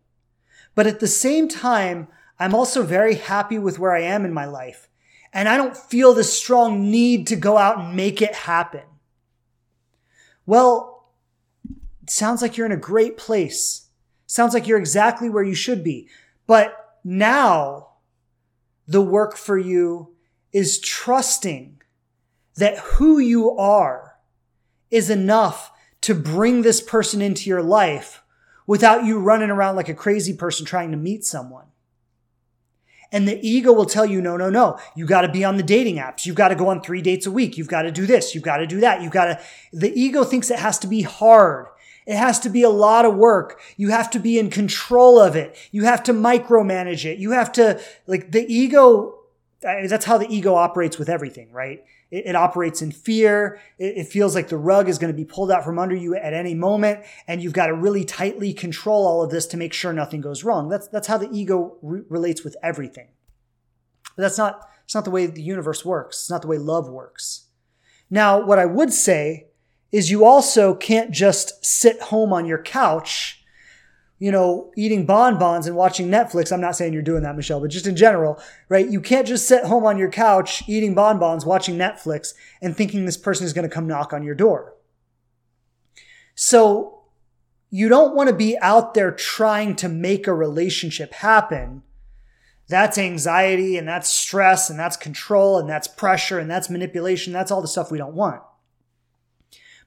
[0.74, 2.08] but at the same time,
[2.38, 4.88] I'm also very happy with where I am in my life.
[5.32, 8.82] And I don't feel this strong need to go out and make it happen.
[10.44, 11.10] Well,
[12.02, 13.88] it sounds like you're in a great place.
[14.26, 16.08] Sounds like you're exactly where you should be.
[16.46, 17.88] But now
[18.86, 20.14] the work for you
[20.52, 21.80] is trusting
[22.56, 24.16] that who you are
[24.90, 25.72] is enough
[26.06, 28.22] to bring this person into your life
[28.64, 31.64] without you running around like a crazy person trying to meet someone.
[33.10, 34.78] And the ego will tell you, no, no, no.
[34.94, 36.24] You got to be on the dating apps.
[36.24, 37.58] You've got to go on three dates a week.
[37.58, 38.36] You've got to do this.
[38.36, 39.02] You've got to do that.
[39.02, 39.40] You've got to,
[39.72, 41.66] the ego thinks it has to be hard.
[42.06, 43.60] It has to be a lot of work.
[43.76, 45.56] You have to be in control of it.
[45.72, 47.18] You have to micromanage it.
[47.18, 49.18] You have to, like, the ego,
[49.60, 51.84] that's how the ego operates with everything, right?
[52.10, 53.60] It, it operates in fear.
[53.78, 56.14] It, it feels like the rug is going to be pulled out from under you
[56.14, 57.04] at any moment.
[57.26, 60.44] And you've got to really tightly control all of this to make sure nothing goes
[60.44, 60.68] wrong.
[60.68, 63.08] That's, that's how the ego re- relates with everything.
[64.16, 66.16] But that's not, it's not the way the universe works.
[66.18, 67.46] It's not the way love works.
[68.08, 69.48] Now, what I would say
[69.92, 73.44] is you also can't just sit home on your couch,
[74.18, 76.50] you know, eating bonbons and watching Netflix.
[76.50, 78.88] I'm not saying you're doing that, Michelle, but just in general, right?
[78.88, 82.32] You can't just sit home on your couch eating bonbons, watching Netflix
[82.62, 84.74] and thinking this person is going to come knock on your door.
[86.34, 87.02] So
[87.70, 91.82] you don't want to be out there trying to make a relationship happen.
[92.68, 97.32] That's anxiety and that's stress and that's control and that's pressure and that's manipulation.
[97.32, 98.42] That's all the stuff we don't want.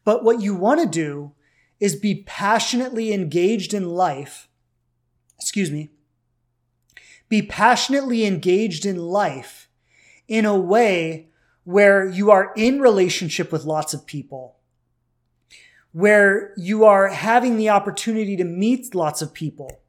[0.05, 1.33] But what you want to do
[1.79, 4.47] is be passionately engaged in life.
[5.39, 5.89] Excuse me.
[7.29, 9.69] Be passionately engaged in life
[10.27, 11.29] in a way
[11.63, 14.57] where you are in relationship with lots of people,
[15.91, 19.81] where you are having the opportunity to meet lots of people,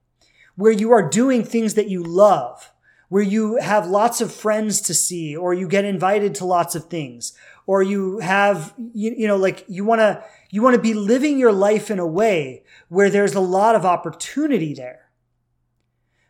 [0.56, 2.70] where you are doing things that you love,
[3.10, 6.84] where you have lots of friends to see, or you get invited to lots of
[6.84, 7.34] things,
[7.66, 11.36] or you have, you, you know, like you want to, you want to be living
[11.36, 15.10] your life in a way where there's a lot of opportunity there.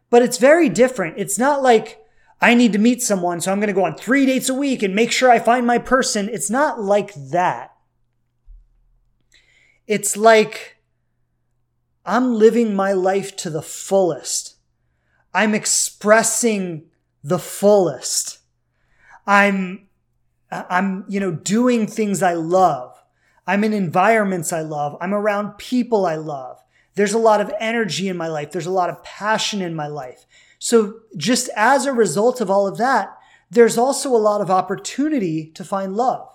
[0.09, 1.19] But it's very different.
[1.19, 1.98] It's not like,
[2.40, 4.82] I need to meet someone, so I'm going to go on three dates a week
[4.82, 6.31] and make sure I find my person.
[6.31, 7.77] It's not like that.
[9.86, 10.78] It's like
[12.07, 14.49] I'm living my life to the fullest.
[15.32, 16.86] I'm expressing
[17.23, 18.39] the fullest.
[19.27, 19.86] I'm
[20.51, 23.01] I'm, you know, doing things I love.
[23.47, 24.97] I'm in environments I love.
[25.01, 26.59] I'm around people I love.
[26.94, 28.51] There's a lot of energy in my life.
[28.51, 30.27] There's a lot of passion in my life.
[30.59, 33.16] So just as a result of all of that,
[33.51, 36.28] there's also a lot of opportunity to find love.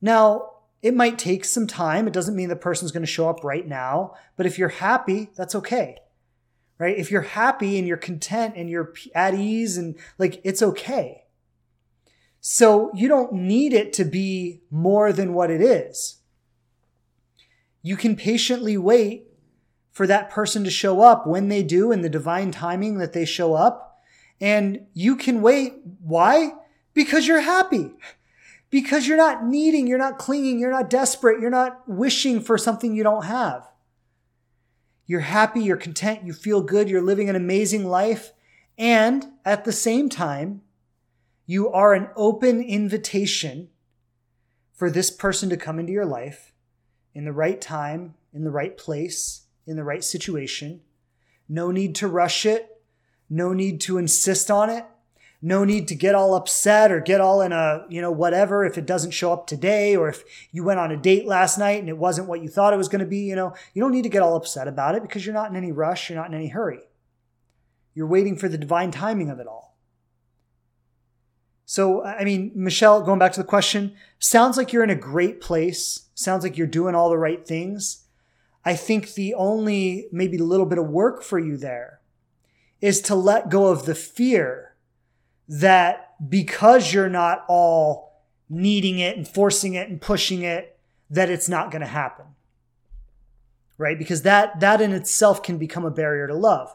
[0.00, 2.06] Now, it might take some time.
[2.06, 5.30] It doesn't mean the person's going to show up right now, but if you're happy,
[5.36, 5.96] that's okay.
[6.78, 6.96] Right?
[6.96, 11.24] If you're happy and you're content and you're at ease and like it's okay.
[12.40, 16.18] So you don't need it to be more than what it is.
[17.82, 19.24] You can patiently wait
[19.90, 23.24] for that person to show up when they do in the divine timing that they
[23.24, 23.98] show up.
[24.40, 25.74] And you can wait.
[26.00, 26.52] Why?
[26.94, 27.90] Because you're happy.
[28.70, 32.94] Because you're not needing, you're not clinging, you're not desperate, you're not wishing for something
[32.94, 33.68] you don't have.
[35.08, 38.32] You're happy, you're content, you feel good, you're living an amazing life.
[38.76, 40.60] And at the same time,
[41.46, 43.70] you are an open invitation
[44.74, 46.52] for this person to come into your life
[47.14, 50.82] in the right time, in the right place, in the right situation.
[51.48, 52.80] No need to rush it.
[53.30, 54.84] No need to insist on it.
[55.40, 58.76] No need to get all upset or get all in a, you know, whatever if
[58.76, 61.88] it doesn't show up today or if you went on a date last night and
[61.88, 64.02] it wasn't what you thought it was going to be, you know, you don't need
[64.02, 66.10] to get all upset about it because you're not in any rush.
[66.10, 66.80] You're not in any hurry.
[67.94, 69.76] You're waiting for the divine timing of it all.
[71.64, 75.40] So, I mean, Michelle, going back to the question, sounds like you're in a great
[75.40, 76.08] place.
[76.14, 78.06] Sounds like you're doing all the right things.
[78.64, 82.00] I think the only maybe a little bit of work for you there
[82.80, 84.67] is to let go of the fear
[85.48, 90.78] that because you're not all needing it and forcing it and pushing it,
[91.10, 92.26] that it's not going to happen.
[93.76, 93.98] Right?
[93.98, 96.74] Because that, that in itself can become a barrier to love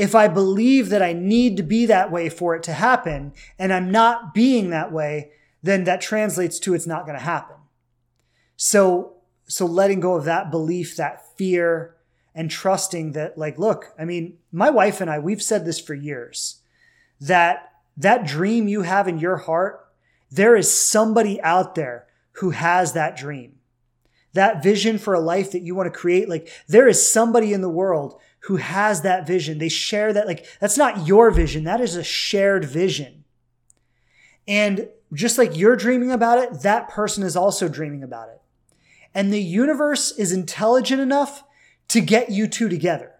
[0.00, 3.70] if I believe that I need to be that way for it to happen and
[3.70, 5.32] I'm not being that way,
[5.62, 7.56] then that translates to it's not going to happen.
[8.56, 9.16] So,
[9.46, 11.96] so letting go of that belief, that fear,
[12.34, 15.92] and trusting that, like, look, I mean, my wife and I, we've said this for
[15.92, 16.60] years
[17.20, 17.69] that
[18.00, 19.86] that dream you have in your heart,
[20.30, 23.56] there is somebody out there who has that dream.
[24.32, 27.62] That vision for a life that you want to create, like, there is somebody in
[27.62, 29.58] the world who has that vision.
[29.58, 31.64] They share that, like, that's not your vision.
[31.64, 33.24] That is a shared vision.
[34.46, 38.40] And just like you're dreaming about it, that person is also dreaming about it.
[39.12, 41.42] And the universe is intelligent enough
[41.88, 43.14] to get you two together.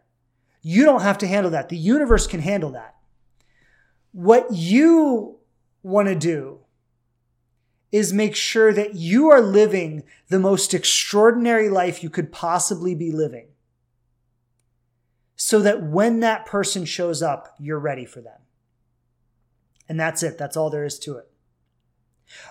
[0.62, 1.68] You don't have to handle that.
[1.68, 2.94] The universe can handle that.
[4.12, 5.38] What you
[5.82, 6.60] want to do
[7.92, 13.10] is make sure that you are living the most extraordinary life you could possibly be
[13.10, 13.48] living.
[15.36, 18.40] So that when that person shows up, you're ready for them.
[19.88, 20.38] And that's it.
[20.38, 21.29] That's all there is to it.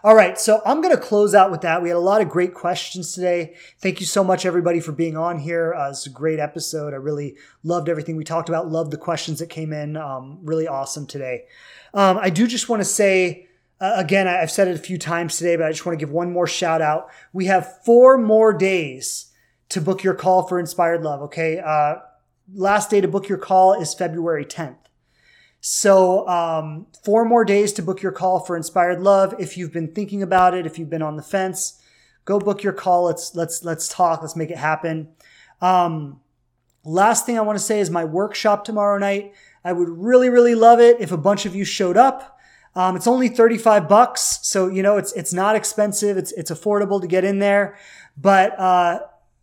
[0.03, 1.81] All right, so I'm going to close out with that.
[1.81, 3.55] We had a lot of great questions today.
[3.79, 5.73] Thank you so much, everybody, for being on here.
[5.73, 6.93] Uh, it's a great episode.
[6.93, 8.69] I really loved everything we talked about.
[8.69, 9.97] Loved the questions that came in.
[9.97, 11.45] Um, really awesome today.
[11.93, 13.47] Um, I do just want to say
[13.81, 16.11] uh, again, I've said it a few times today, but I just want to give
[16.11, 17.09] one more shout out.
[17.31, 19.31] We have four more days
[19.69, 21.21] to book your call for Inspired Love.
[21.23, 21.95] Okay, uh,
[22.53, 24.88] last day to book your call is February 10th.
[25.61, 29.35] So, um, four more days to book your call for Inspired Love.
[29.39, 31.81] If you've been thinking about it, if you've been on the fence,
[32.23, 33.05] go book your call.
[33.05, 34.21] Let's let's let's talk.
[34.21, 35.09] Let's make it happen.
[35.61, 36.21] Um,
[36.85, 39.33] last thing I want to say is my workshop tomorrow night.
[39.65, 42.37] I would really really love it if a bunch of you showed up.
[42.75, 46.17] Um, it's only 35 bucks, so you know it's it's not expensive.
[46.17, 47.77] It's it's affordable to get in there,
[48.15, 48.99] but uh,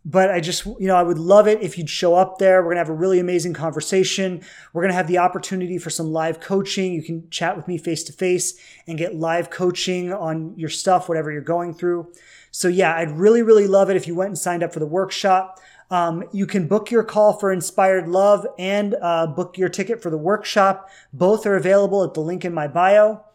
[0.09, 2.61] but I just, you know, I would love it if you'd show up there.
[2.61, 4.41] We're going to have a really amazing conversation.
[4.71, 6.93] We're going to have the opportunity for some live coaching.
[6.93, 8.57] You can chat with me face to face
[8.87, 12.13] and get live coaching on your stuff, whatever you're going through.
[12.51, 14.85] So, yeah, I'd really, really love it if you went and signed up for the
[14.85, 15.59] workshop.
[15.91, 20.09] Um, you can book your call for Inspired Love and uh, book your ticket for
[20.09, 20.89] the workshop.
[21.11, 23.25] Both are available at the link in my bio.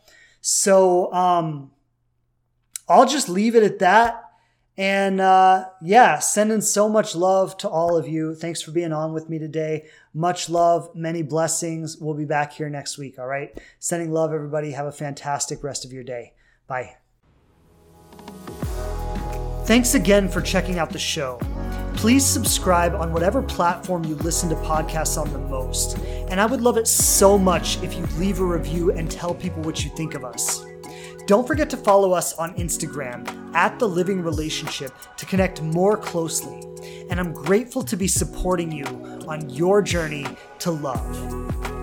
[0.41, 1.71] So, um,
[2.89, 4.32] I'll just leave it at that.
[4.79, 8.35] And uh, yeah, sending so much love to all of you.
[8.35, 9.87] Thanks for being on with me today.
[10.15, 11.99] Much love, many blessings.
[11.99, 13.19] We'll be back here next week.
[13.19, 13.59] All right.
[13.79, 14.73] Sending love, everybody.
[14.73, 16.33] Have a fantastic rest of your day.
[16.67, 16.97] Bye.
[19.65, 21.39] Thanks again for checking out the show.
[21.95, 25.99] Please subscribe on whatever platform you listen to podcasts on the most.
[26.29, 29.63] And I would love it so much if you leave a review and tell people
[29.63, 30.65] what you think of us.
[31.27, 36.61] Don't forget to follow us on Instagram at The Living Relationship to connect more closely.
[37.11, 38.85] And I'm grateful to be supporting you
[39.29, 40.27] on your journey
[40.61, 41.82] to love.